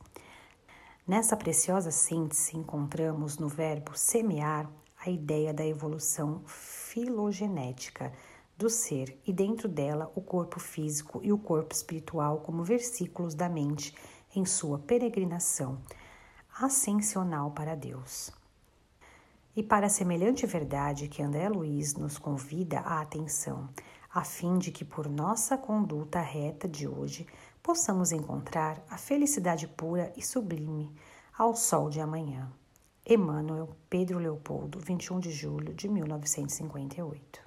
Nessa 1.08 1.38
preciosa 1.38 1.90
síntese, 1.90 2.58
encontramos 2.58 3.38
no 3.38 3.48
verbo 3.48 3.98
semear 3.98 4.70
a 5.00 5.10
ideia 5.10 5.54
da 5.54 5.66
evolução 5.66 6.42
filogenética 6.46 8.12
do 8.58 8.70
ser 8.70 9.18
e 9.26 9.32
dentro 9.32 9.70
dela 9.70 10.12
o 10.16 10.22
corpo 10.22 10.60
físico 10.60 11.22
e 11.24 11.32
o 11.32 11.38
corpo 11.38 11.74
espiritual 11.74 12.42
como 12.42 12.62
versículos 12.62 13.34
da 13.34 13.48
mente 13.48 13.96
em 14.36 14.46
sua 14.46 14.80
peregrinação 14.80 15.78
ascensional 16.60 17.52
para 17.52 17.74
Deus. 17.74 18.30
E 19.56 19.64
para 19.64 19.88
semelhante 19.88 20.46
verdade 20.46 21.08
que 21.08 21.24
André 21.24 21.48
Luiz 21.48 21.96
nos 21.96 22.18
convida 22.18 22.80
à 22.80 23.00
atenção, 23.00 23.70
a 24.14 24.26
fim 24.26 24.58
de 24.58 24.72
que 24.72 24.84
por 24.84 25.08
nossa 25.08 25.58
conduta 25.58 26.20
reta 26.20 26.68
de 26.68 26.86
hoje 26.86 27.26
possamos 27.68 28.14
encontrar 28.14 28.82
a 28.90 28.98
felicidade 28.98 29.68
pura 29.68 30.14
e 30.16 30.26
sublime 30.26 30.90
ao 31.38 31.54
sol 31.54 31.90
de 31.90 32.00
amanhã. 32.00 32.50
Emmanuel 33.06 33.76
Pedro 33.90 34.20
Leopoldo, 34.20 34.80
21 34.80 35.20
de 35.20 35.32
julho 35.32 35.74
de 35.74 35.90
1958. 35.90 37.42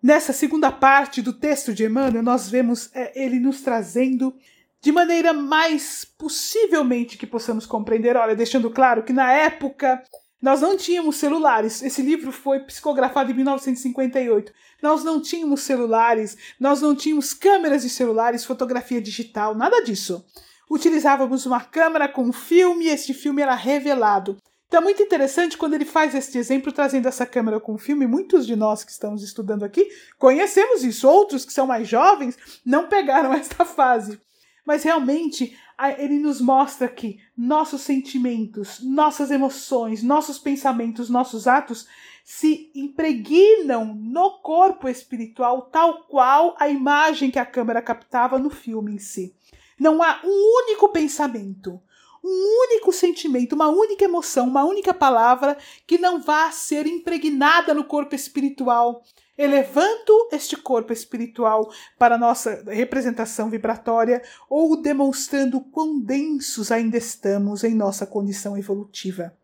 Nessa 0.00 0.32
segunda 0.32 0.70
parte 0.70 1.20
do 1.20 1.32
texto 1.32 1.74
de 1.74 1.84
Emmanuel, 1.84 2.22
nós 2.22 2.48
vemos 2.48 2.94
é, 2.94 3.20
ele 3.20 3.40
nos 3.40 3.60
trazendo 3.60 4.32
de 4.80 4.92
maneira 4.92 5.32
mais 5.32 6.04
possivelmente 6.04 7.18
que 7.18 7.26
possamos 7.26 7.66
compreender. 7.66 8.16
Olha, 8.16 8.36
deixando 8.36 8.70
claro 8.70 9.02
que 9.02 9.12
na 9.12 9.32
época 9.32 10.00
nós 10.40 10.60
não 10.60 10.76
tínhamos 10.76 11.16
celulares. 11.16 11.82
Esse 11.82 12.00
livro 12.02 12.32
foi 12.32 12.60
psicografado 12.60 13.30
em 13.30 13.34
1958. 13.34 14.52
Nós 14.82 15.04
não 15.04 15.20
tínhamos 15.20 15.60
celulares, 15.60 16.36
nós 16.58 16.80
não 16.80 16.94
tínhamos 16.94 17.34
câmeras 17.34 17.82
de 17.82 17.90
celulares, 17.90 18.44
fotografia 18.44 19.00
digital, 19.00 19.54
nada 19.54 19.82
disso. 19.82 20.24
Utilizávamos 20.70 21.44
uma 21.46 21.60
câmera 21.60 22.08
com 22.08 22.22
um 22.22 22.32
filme 22.32 22.86
e 22.86 22.88
este 22.88 23.12
filme 23.12 23.42
era 23.42 23.54
revelado. 23.54 24.38
Então 24.70 24.80
é 24.80 24.84
muito 24.84 25.02
interessante 25.02 25.58
quando 25.58 25.74
ele 25.74 25.84
faz 25.84 26.14
este 26.14 26.38
exemplo 26.38 26.70
trazendo 26.70 27.08
essa 27.08 27.26
câmera 27.26 27.58
com 27.58 27.76
filme. 27.76 28.06
Muitos 28.06 28.46
de 28.46 28.54
nós 28.54 28.84
que 28.84 28.92
estamos 28.92 29.20
estudando 29.20 29.64
aqui 29.64 29.88
conhecemos 30.16 30.84
isso, 30.84 31.08
outros 31.08 31.44
que 31.44 31.52
são 31.52 31.66
mais 31.66 31.88
jovens 31.88 32.38
não 32.64 32.86
pegaram 32.86 33.34
esta 33.34 33.64
fase. 33.64 34.20
Mas 34.64 34.84
realmente 34.84 35.58
ele 35.98 36.18
nos 36.18 36.40
mostra 36.40 36.88
que 36.88 37.18
nossos 37.36 37.80
sentimentos, 37.80 38.80
nossas 38.82 39.30
emoções, 39.30 40.02
nossos 40.02 40.38
pensamentos, 40.38 41.08
nossos 41.08 41.46
atos 41.46 41.86
se 42.24 42.70
impregnam 42.74 43.94
no 43.94 44.38
corpo 44.40 44.88
espiritual, 44.88 45.62
tal 45.62 46.04
qual 46.04 46.54
a 46.58 46.68
imagem 46.68 47.30
que 47.30 47.38
a 47.38 47.46
câmera 47.46 47.80
captava 47.80 48.38
no 48.38 48.50
filme 48.50 48.94
em 48.94 48.98
si. 48.98 49.34
Não 49.78 50.02
há 50.02 50.20
um 50.22 50.64
único 50.64 50.90
pensamento, 50.90 51.80
um 52.22 52.64
único 52.66 52.92
sentimento, 52.92 53.54
uma 53.54 53.68
única 53.68 54.04
emoção, 54.04 54.46
uma 54.46 54.64
única 54.64 54.92
palavra 54.92 55.56
que 55.86 55.98
não 55.98 56.20
vá 56.20 56.50
ser 56.50 56.86
impregnada 56.86 57.72
no 57.72 57.84
corpo 57.84 58.14
espiritual 58.14 59.02
elevando 59.36 60.28
este 60.32 60.56
corpo 60.56 60.92
espiritual 60.92 61.72
para 61.98 62.18
nossa 62.18 62.62
representação 62.66 63.48
vibratória 63.48 64.22
ou 64.48 64.80
demonstrando 64.80 65.60
quão 65.60 66.00
densos 66.00 66.70
ainda 66.70 66.96
estamos 66.96 67.64
em 67.64 67.74
nossa 67.74 68.06
condição 68.06 68.56
evolutiva. 68.56 69.34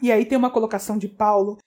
E 0.00 0.10
aí 0.10 0.24
tem 0.24 0.36
uma 0.36 0.50
colocação 0.50 0.98
de 0.98 1.08
Paulo 1.08 1.58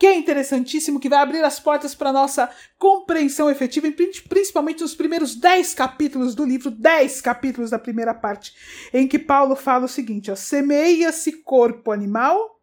que 0.00 0.06
é 0.06 0.16
interessantíssimo, 0.16 0.98
que 0.98 1.10
vai 1.10 1.18
abrir 1.18 1.44
as 1.44 1.60
portas 1.60 1.94
para 1.94 2.10
nossa 2.10 2.50
compreensão 2.78 3.50
efetiva, 3.50 3.86
principalmente 4.30 4.80
nos 4.80 4.94
primeiros 4.94 5.34
dez 5.34 5.74
capítulos 5.74 6.34
do 6.34 6.42
livro, 6.42 6.70
dez 6.70 7.20
capítulos 7.20 7.68
da 7.68 7.78
primeira 7.78 8.14
parte, 8.14 8.54
em 8.94 9.06
que 9.06 9.18
Paulo 9.18 9.54
fala 9.54 9.84
o 9.84 9.88
seguinte: 9.88 10.34
semeia-se 10.34 11.42
corpo 11.42 11.92
animal, 11.92 12.58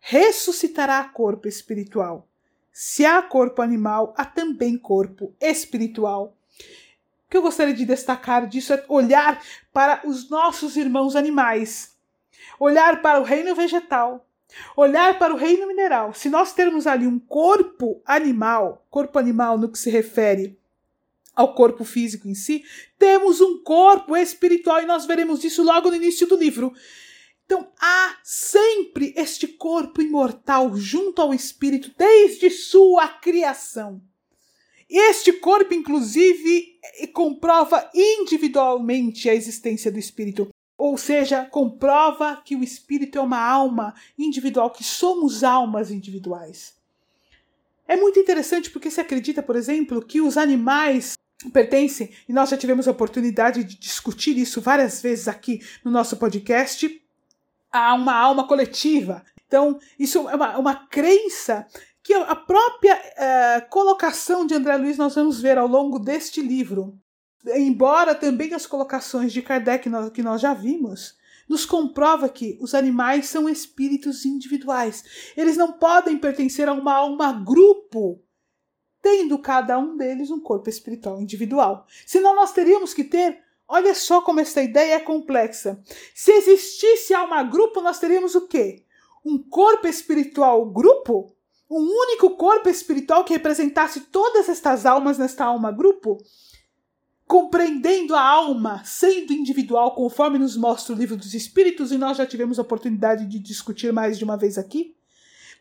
ressuscitará 0.00 1.04
corpo 1.04 1.46
espiritual. 1.46 2.26
Se 2.72 3.04
há 3.04 3.20
corpo 3.20 3.60
animal, 3.60 4.14
há 4.16 4.24
também 4.24 4.78
corpo 4.78 5.34
espiritual. 5.38 6.34
O 7.26 7.30
que 7.30 7.36
eu 7.36 7.42
gostaria 7.42 7.74
de 7.74 7.84
destacar 7.84 8.46
disso 8.46 8.72
é 8.72 8.84
olhar 8.88 9.42
para 9.72 10.00
os 10.04 10.30
nossos 10.30 10.76
irmãos 10.76 11.14
animais, 11.14 11.94
olhar 12.58 13.02
para 13.02 13.20
o 13.20 13.24
reino 13.24 13.54
vegetal, 13.54 14.26
olhar 14.76 15.18
para 15.18 15.34
o 15.34 15.36
reino 15.36 15.66
mineral. 15.66 16.14
Se 16.14 16.30
nós 16.30 16.52
termos 16.54 16.86
ali 16.86 17.06
um 17.06 17.18
corpo 17.18 18.00
animal, 18.06 18.84
corpo 18.90 19.18
animal 19.18 19.58
no 19.58 19.70
que 19.70 19.78
se 19.78 19.90
refere 19.90 20.58
ao 21.34 21.54
corpo 21.54 21.84
físico 21.84 22.28
em 22.28 22.34
si, 22.34 22.64
temos 22.98 23.40
um 23.40 23.62
corpo 23.62 24.16
espiritual 24.16 24.82
e 24.82 24.86
nós 24.86 25.06
veremos 25.06 25.44
isso 25.44 25.62
logo 25.62 25.88
no 25.88 25.96
início 25.96 26.26
do 26.26 26.36
livro. 26.36 26.72
Então 27.44 27.70
há 27.80 28.16
sempre 28.22 29.12
este 29.16 29.46
corpo 29.46 30.00
imortal 30.00 30.76
junto 30.76 31.20
ao 31.20 31.34
espírito 31.34 31.92
desde 31.96 32.50
sua 32.50 33.08
criação. 33.08 34.02
Este 34.88 35.32
corpo, 35.32 35.72
inclusive, 35.72 36.78
comprova 37.14 37.90
individualmente 37.94 39.28
a 39.28 39.34
existência 39.34 39.90
do 39.90 39.98
espírito. 39.98 40.48
Ou 40.76 40.98
seja, 40.98 41.46
comprova 41.46 42.42
que 42.44 42.54
o 42.54 42.62
espírito 42.62 43.16
é 43.16 43.20
uma 43.22 43.38
alma 43.38 43.94
individual, 44.18 44.70
que 44.70 44.84
somos 44.84 45.42
almas 45.42 45.90
individuais. 45.90 46.74
É 47.88 47.96
muito 47.96 48.18
interessante 48.18 48.70
porque 48.70 48.90
se 48.90 49.00
acredita, 49.00 49.42
por 49.42 49.56
exemplo, 49.56 50.04
que 50.04 50.20
os 50.20 50.36
animais 50.36 51.14
pertencem, 51.52 52.10
e 52.28 52.32
nós 52.32 52.50
já 52.50 52.56
tivemos 52.56 52.86
a 52.86 52.92
oportunidade 52.92 53.64
de 53.64 53.78
discutir 53.78 54.36
isso 54.36 54.60
várias 54.60 55.00
vezes 55.02 55.26
aqui 55.26 55.60
no 55.84 55.90
nosso 55.90 56.16
podcast, 56.16 57.01
a 57.72 57.94
uma 57.94 58.14
alma 58.14 58.46
coletiva. 58.46 59.24
Então, 59.46 59.78
isso 59.98 60.28
é 60.28 60.34
uma, 60.34 60.58
uma 60.58 60.74
crença 60.74 61.66
que 62.02 62.12
a 62.14 62.34
própria 62.34 62.96
uh, 62.96 63.70
colocação 63.70 64.46
de 64.46 64.54
André 64.54 64.76
Luiz 64.76 64.98
nós 64.98 65.14
vamos 65.14 65.40
ver 65.40 65.56
ao 65.56 65.68
longo 65.68 65.98
deste 65.98 66.40
livro. 66.40 66.98
Embora 67.46 68.14
também 68.14 68.54
as 68.54 68.66
colocações 68.66 69.32
de 69.32 69.42
Kardec 69.42 69.88
que 70.12 70.22
nós 70.22 70.40
já 70.40 70.54
vimos, 70.54 71.16
nos 71.48 71.64
comprova 71.64 72.28
que 72.28 72.58
os 72.60 72.74
animais 72.74 73.26
são 73.26 73.48
espíritos 73.48 74.24
individuais. 74.24 75.32
Eles 75.36 75.56
não 75.56 75.72
podem 75.72 76.16
pertencer 76.16 76.68
a 76.68 76.72
uma 76.72 76.94
alma 76.94 77.32
grupo, 77.32 78.22
tendo 79.00 79.38
cada 79.38 79.78
um 79.78 79.96
deles 79.96 80.30
um 80.30 80.40
corpo 80.40 80.70
espiritual 80.70 81.20
individual. 81.20 81.86
Senão 82.06 82.34
nós 82.34 82.52
teríamos 82.52 82.94
que 82.94 83.04
ter 83.04 83.40
Olha 83.74 83.94
só 83.94 84.20
como 84.20 84.38
essa 84.38 84.62
ideia 84.62 84.96
é 84.96 85.00
complexa. 85.00 85.82
Se 86.14 86.30
existisse 86.30 87.14
alma 87.14 87.42
grupo, 87.42 87.80
nós 87.80 87.98
teríamos 87.98 88.34
o 88.34 88.46
quê? 88.46 88.84
Um 89.24 89.38
corpo 89.38 89.88
espiritual 89.88 90.66
grupo? 90.66 91.34
Um 91.70 91.80
único 91.80 92.36
corpo 92.36 92.68
espiritual 92.68 93.24
que 93.24 93.32
representasse 93.32 94.00
todas 94.00 94.46
estas 94.50 94.84
almas 94.84 95.16
nesta 95.16 95.46
alma 95.46 95.72
grupo? 95.72 96.18
Compreendendo 97.26 98.14
a 98.14 98.20
alma 98.20 98.84
sendo 98.84 99.32
individual, 99.32 99.94
conforme 99.94 100.38
nos 100.38 100.54
mostra 100.54 100.94
o 100.94 100.98
livro 100.98 101.16
dos 101.16 101.32
Espíritos, 101.32 101.92
e 101.92 101.96
nós 101.96 102.18
já 102.18 102.26
tivemos 102.26 102.58
a 102.58 102.62
oportunidade 102.62 103.24
de 103.24 103.38
discutir 103.38 103.90
mais 103.90 104.18
de 104.18 104.24
uma 104.24 104.36
vez 104.36 104.58
aqui. 104.58 104.94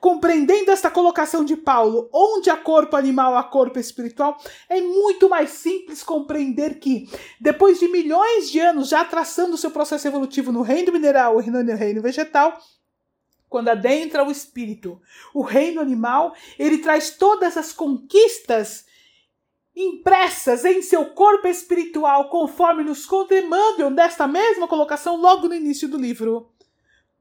Compreendendo 0.01 0.71
esta 0.71 0.89
colocação 0.89 1.45
de 1.45 1.55
Paulo, 1.55 2.09
onde 2.11 2.49
há 2.49 2.57
corpo 2.57 2.95
animal, 2.95 3.37
há 3.37 3.43
corpo 3.43 3.77
espiritual, 3.77 4.35
é 4.67 4.81
muito 4.81 5.29
mais 5.29 5.51
simples 5.51 6.01
compreender 6.01 6.79
que, 6.79 7.07
depois 7.39 7.79
de 7.79 7.87
milhões 7.87 8.49
de 8.49 8.59
anos 8.59 8.89
já 8.89 9.05
traçando 9.05 9.53
o 9.53 9.57
seu 9.59 9.69
processo 9.69 10.07
evolutivo 10.07 10.51
no 10.51 10.63
reino 10.63 10.91
mineral 10.91 11.39
e 11.39 11.51
no 11.51 11.63
reino 11.75 12.01
vegetal, 12.01 12.59
quando 13.47 13.69
adentra 13.69 14.23
o 14.23 14.31
espírito, 14.31 14.99
o 15.35 15.43
reino 15.43 15.79
animal, 15.79 16.33
ele 16.57 16.79
traz 16.79 17.11
todas 17.11 17.55
as 17.55 17.71
conquistas 17.71 18.85
impressas 19.75 20.65
em 20.65 20.81
seu 20.81 21.13
corpo 21.13 21.47
espiritual, 21.47 22.27
conforme 22.27 22.83
nos 22.83 23.05
conta 23.05 23.37
Emmanuel 23.37 23.91
desta 23.91 24.27
mesma 24.27 24.67
colocação 24.67 25.15
logo 25.15 25.47
no 25.47 25.53
início 25.53 25.87
do 25.87 25.97
livro, 25.97 26.49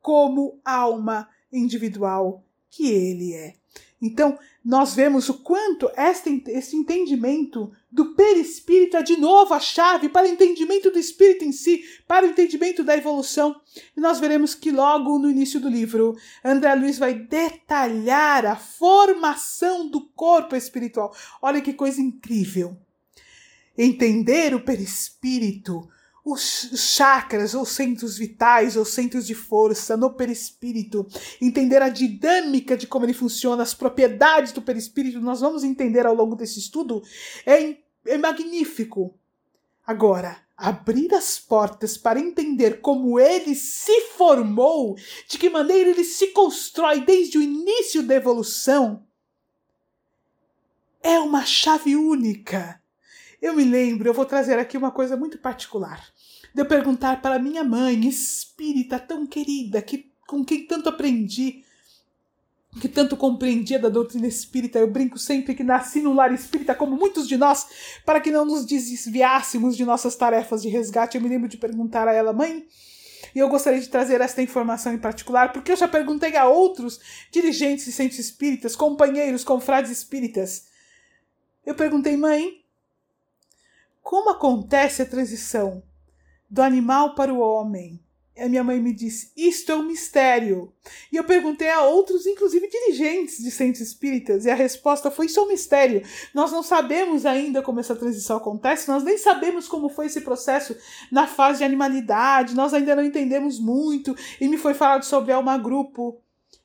como 0.01 0.59
alma 0.64 1.29
individual 1.53 2.43
que 2.70 2.88
ele 2.88 3.35
é. 3.35 3.54
Então, 4.00 4.38
nós 4.64 4.94
vemos 4.94 5.28
o 5.28 5.35
quanto 5.35 5.90
este, 5.96 6.76
entendimento 6.76 7.70
do 7.90 8.14
perispírito 8.14 8.96
é 8.96 9.02
de 9.02 9.16
novo 9.18 9.52
a 9.52 9.61
chave 9.61 10.09
para 10.09 10.26
o 10.26 10.30
entendimento 10.30 10.90
do 10.90 10.98
espírito 10.98 11.44
em 11.44 11.52
si, 11.52 11.83
para 12.06 12.26
o 12.26 12.30
entendimento 12.30 12.83
da 12.83 12.96
evolução. 12.96 13.61
E 13.96 14.00
nós 14.00 14.18
veremos 14.18 14.54
que 14.54 14.70
logo 14.70 15.18
no 15.18 15.30
início 15.30 15.61
do 15.61 15.68
livro, 15.68 16.16
André 16.42 16.74
Luiz 16.74 16.98
vai 16.98 17.14
detalhar 17.14 18.46
a 18.46 18.56
formação 18.56 19.88
do 19.88 20.06
corpo 20.11 20.56
espiritual. 20.56 21.14
Olha 21.42 21.61
que 21.61 21.74
coisa 21.74 22.00
incrível. 22.00 22.76
Entender 23.76 24.54
o 24.54 24.61
perispírito 24.64 25.88
os 26.24 26.70
chakras, 26.74 27.54
ou 27.54 27.64
centros 27.64 28.18
vitais, 28.18 28.76
ou 28.76 28.85
centros 28.85 29.26
de 29.26 29.35
força 29.35 29.96
no 29.96 30.12
perispírito, 30.12 31.06
entender 31.40 31.83
a 31.83 31.88
dinâmica 31.88 32.76
de 32.76 32.87
como 32.87 33.06
ele 33.06 33.14
funciona, 33.14 33.62
as 33.62 33.74
propriedades 33.74 34.52
do 34.52 34.62
perispírito, 34.62 35.20
nós 35.20 35.40
vamos 35.40 35.64
entender 35.64 36.06
ao 36.06 36.14
longo 36.14 36.37
desse 36.37 36.59
estudo, 36.59 37.02
é, 37.46 37.76
é 38.06 38.18
magnífico. 38.18 39.14
Agora, 39.87 40.37
abrir 40.56 41.12
as 41.14 41.38
portas 41.38 41.96
para 41.96 42.20
entender 42.20 42.80
como 42.80 43.18
ele 43.18 43.54
se 43.54 44.02
formou, 44.16 44.96
de 45.26 45.38
que 45.38 45.48
maneira 45.48 45.90
ele 45.90 46.04
se 46.04 46.29
constrói 46.29 47.00
desde 47.00 47.38
o 47.38 47.42
início 47.42 48.02
da 48.02 48.14
evolução, 48.14 49.02
é 51.02 51.18
uma 51.18 51.46
chave 51.46 51.96
única 51.96 52.81
eu 53.41 53.55
me 53.55 53.65
lembro, 53.65 54.09
eu 54.09 54.15
vou 54.15 54.27
trazer 54.27 54.59
aqui 54.59 54.77
uma 54.77 54.91
coisa 54.91 55.17
muito 55.17 55.38
particular. 55.38 56.05
De 56.55 56.63
eu 56.63 56.67
perguntar 56.67 57.23
para 57.23 57.38
minha 57.38 57.65
mãe, 57.65 58.07
espírita 58.07 58.99
tão 58.99 59.27
querida, 59.27 59.81
que, 59.81 60.11
com 60.27 60.45
quem 60.45 60.67
tanto 60.67 60.88
aprendi, 60.88 61.65
que 62.81 62.88
tanto 62.88 63.17
compreendia 63.17 63.79
da 63.79 63.88
doutrina 63.88 64.27
espírita. 64.27 64.79
Eu 64.79 64.91
brinco 64.91 65.19
sempre 65.19 65.55
que 65.55 65.65
nasci 65.65 66.01
num 66.01 66.15
lar 66.15 66.33
espírita, 66.33 66.75
como 66.75 66.97
muitos 66.97 67.27
de 67.27 67.37
nós, 67.37 67.67
para 68.05 68.21
que 68.21 68.31
não 68.31 68.45
nos 68.45 68.65
desviássemos 68.65 69.77
de 69.77 69.85
nossas 69.85 70.15
tarefas 70.17 70.63
de 70.63 70.69
resgate. 70.69 71.17
Eu 71.17 71.23
me 71.23 71.29
lembro 71.29 71.49
de 71.49 71.57
perguntar 71.57 72.07
a 72.07 72.13
ela, 72.13 72.33
mãe, 72.33 72.67
e 73.35 73.38
eu 73.38 73.49
gostaria 73.49 73.81
de 73.81 73.88
trazer 73.88 74.21
esta 74.21 74.43
informação 74.43 74.93
em 74.93 74.99
particular, 74.99 75.53
porque 75.53 75.73
eu 75.73 75.77
já 75.77 75.88
perguntei 75.88 76.37
a 76.37 76.49
outros 76.49 77.01
dirigentes 77.31 77.87
e 77.87 77.93
centros 77.93 78.19
espíritas, 78.19 78.77
companheiros, 78.77 79.45
confrades 79.45 79.91
espíritas. 79.91 80.67
Eu 81.65 81.75
perguntei, 81.75 82.17
mãe, 82.17 82.60
como 84.11 84.31
acontece 84.31 85.02
a 85.02 85.06
transição 85.06 85.85
do 86.50 86.63
animal 86.63 87.15
para 87.15 87.33
o 87.33 87.38
homem? 87.38 88.04
a 88.37 88.48
minha 88.48 88.65
mãe 88.65 88.81
me 88.81 88.92
disse: 88.92 89.31
Isto 89.37 89.71
é 89.71 89.77
um 89.77 89.85
mistério. 89.85 90.73
E 91.13 91.17
eu 91.17 91.23
perguntei 91.23 91.71
a 91.71 91.83
outros, 91.83 92.27
inclusive 92.27 92.69
dirigentes 92.69 93.38
de 93.38 93.52
centros 93.52 93.81
espíritas, 93.87 94.46
e 94.46 94.50
a 94.50 94.54
resposta 94.54 95.13
foi: 95.13 95.27
Isso 95.27 95.38
é 95.38 95.42
um 95.44 95.48
mistério. 95.48 96.02
Nós 96.35 96.50
não 96.50 96.61
sabemos 96.61 97.25
ainda 97.25 97.63
como 97.63 97.79
essa 97.79 97.94
transição 97.94 98.38
acontece, 98.38 98.88
nós 98.88 99.04
nem 99.04 99.17
sabemos 99.17 99.69
como 99.69 99.88
foi 99.88 100.06
esse 100.06 100.23
processo 100.23 100.77
na 101.13 101.29
fase 101.29 101.58
de 101.58 101.65
animalidade, 101.65 102.56
nós 102.56 102.75
ainda 102.75 102.96
não 102.96 103.04
entendemos 103.04 103.61
muito. 103.61 104.17
E 104.40 104.48
me 104.48 104.56
foi 104.56 104.75
falado 104.75 105.04
sobre 105.04 105.33
Alma 105.33 105.56
Grupo. 105.56 106.21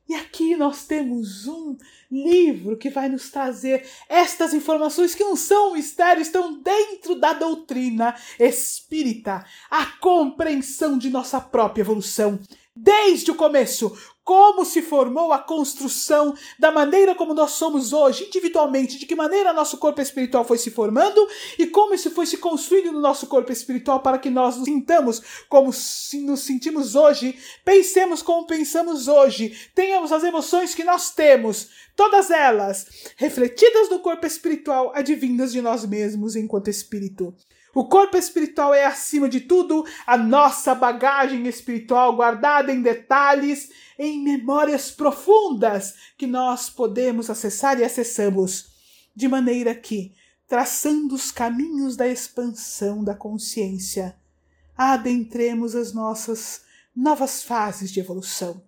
E 0.07 0.13
aqui 0.13 0.55
nós 0.55 0.85
temos 0.85 1.47
um 1.47 1.75
livro 2.11 2.77
que 2.77 2.91
vai 2.91 3.09
nos 3.09 3.31
trazer 3.31 3.83
estas 4.07 4.53
informações 4.53 5.15
que 5.15 5.23
não 5.23 5.35
são 5.35 5.73
mistério, 5.73 6.21
estão 6.21 6.61
dentro 6.61 7.15
da 7.15 7.33
doutrina 7.33 8.15
espírita, 8.39 9.43
a 9.69 9.85
compreensão 9.99 10.97
de 10.97 11.09
nossa 11.09 11.41
própria 11.41 11.81
evolução. 11.81 12.39
Desde 12.77 13.31
o 13.31 13.35
começo, 13.35 13.95
como 14.21 14.65
se 14.65 14.81
formou 14.81 15.31
a 15.31 15.39
construção 15.39 16.35
da 16.59 16.73
maneira 16.73 17.15
como 17.15 17.33
nós 17.33 17.51
somos 17.51 17.93
hoje, 17.93 18.25
individualmente, 18.25 18.97
de 18.97 19.05
que 19.05 19.15
maneira 19.15 19.53
nosso 19.53 19.77
corpo 19.77 20.01
espiritual 20.01 20.43
foi 20.43 20.57
se 20.57 20.69
formando 20.71 21.25
e 21.57 21.67
como 21.67 21.93
isso 21.93 22.11
foi 22.11 22.25
se 22.25 22.37
construindo 22.37 22.91
no 22.91 22.99
nosso 22.99 23.27
corpo 23.27 23.49
espiritual 23.49 24.01
para 24.01 24.17
que 24.17 24.29
nós 24.29 24.57
nos 24.57 24.65
sintamos 24.65 25.21
como 25.47 25.67
nos 25.67 26.39
sentimos 26.41 26.95
hoje, 26.95 27.39
pensemos 27.63 28.21
como 28.21 28.45
pensamos 28.45 29.07
hoje, 29.07 29.69
tenhamos 29.73 30.11
as 30.11 30.23
emoções 30.23 30.75
que 30.75 30.83
nós 30.83 31.11
temos, 31.11 31.69
todas 31.95 32.29
elas 32.29 32.87
refletidas 33.15 33.89
no 33.89 33.99
corpo 33.99 34.25
espiritual, 34.25 34.91
advindas 34.93 35.53
de 35.53 35.61
nós 35.61 35.85
mesmos 35.85 36.35
enquanto 36.35 36.69
espírito. 36.69 37.33
O 37.75 37.83
corpo 37.83 38.15
espiritual 38.15 38.73
é, 38.73 38.85
acima 38.85 39.27
de 39.27 39.41
tudo, 39.41 39.85
a 40.07 40.15
nossa 40.15 40.73
bagagem 40.73 41.45
espiritual 41.45 42.15
guardada 42.15 42.71
em 42.71 42.81
detalhes, 42.81 43.69
em 43.99 44.23
memórias 44.23 44.91
profundas 44.91 45.93
que 46.17 46.25
nós 46.25 46.69
podemos 46.69 47.29
acessar 47.29 47.77
e 47.77 47.83
acessamos, 47.83 48.69
de 49.13 49.27
maneira 49.27 49.75
que, 49.75 50.13
traçando 50.47 51.13
os 51.13 51.31
caminhos 51.31 51.97
da 51.97 52.07
expansão 52.07 53.03
da 53.03 53.13
consciência, 53.13 54.15
adentremos 54.77 55.75
as 55.75 55.91
nossas 55.91 56.61
novas 56.95 57.43
fases 57.43 57.91
de 57.91 57.99
evolução, 57.99 58.63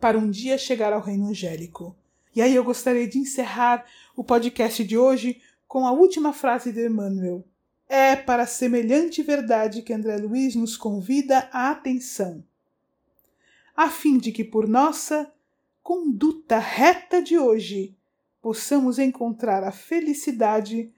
para 0.00 0.18
um 0.18 0.28
dia 0.28 0.58
chegar 0.58 0.92
ao 0.92 1.00
reino 1.00 1.28
angélico. 1.28 1.96
E 2.34 2.42
aí 2.42 2.56
eu 2.56 2.64
gostaria 2.64 3.06
de 3.06 3.16
encerrar 3.16 3.84
o 4.16 4.24
podcast 4.24 4.82
de 4.82 4.98
hoje 4.98 5.40
com 5.68 5.86
a 5.86 5.92
última 5.92 6.32
frase 6.32 6.72
de 6.72 6.84
Emmanuel 6.84 7.44
é 7.88 8.16
para 8.16 8.46
semelhante 8.46 9.22
verdade 9.22 9.82
que 9.82 9.92
André 9.92 10.16
Luiz 10.16 10.54
nos 10.54 10.76
convida 10.76 11.48
à 11.52 11.70
atenção, 11.70 12.44
a 13.76 13.90
fim 13.90 14.18
de 14.18 14.32
que 14.32 14.44
por 14.44 14.68
nossa 14.68 15.32
conduta 15.82 16.58
reta 16.58 17.22
de 17.22 17.38
hoje 17.38 17.96
possamos 18.40 18.98
encontrar 18.98 19.64
a 19.64 19.72
felicidade 19.72 20.92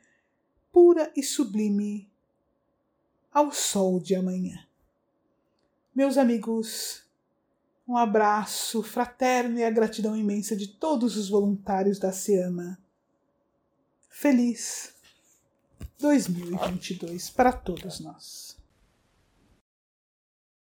pura 0.72 1.12
e 1.16 1.22
sublime 1.22 2.10
ao 3.32 3.52
sol 3.52 4.00
de 4.00 4.14
amanhã. 4.14 4.66
Meus 5.94 6.18
amigos, 6.18 7.04
um 7.86 7.96
abraço 7.96 8.82
fraterno 8.82 9.58
e 9.58 9.64
a 9.64 9.70
gratidão 9.70 10.16
imensa 10.16 10.56
de 10.56 10.68
todos 10.68 11.16
os 11.16 11.28
voluntários 11.28 11.98
da 11.98 12.12
SEAMA. 12.12 12.78
Feliz 14.08 14.95
2022 15.98 17.30
para 17.30 17.52
todos 17.52 18.00
nós. 18.00 18.55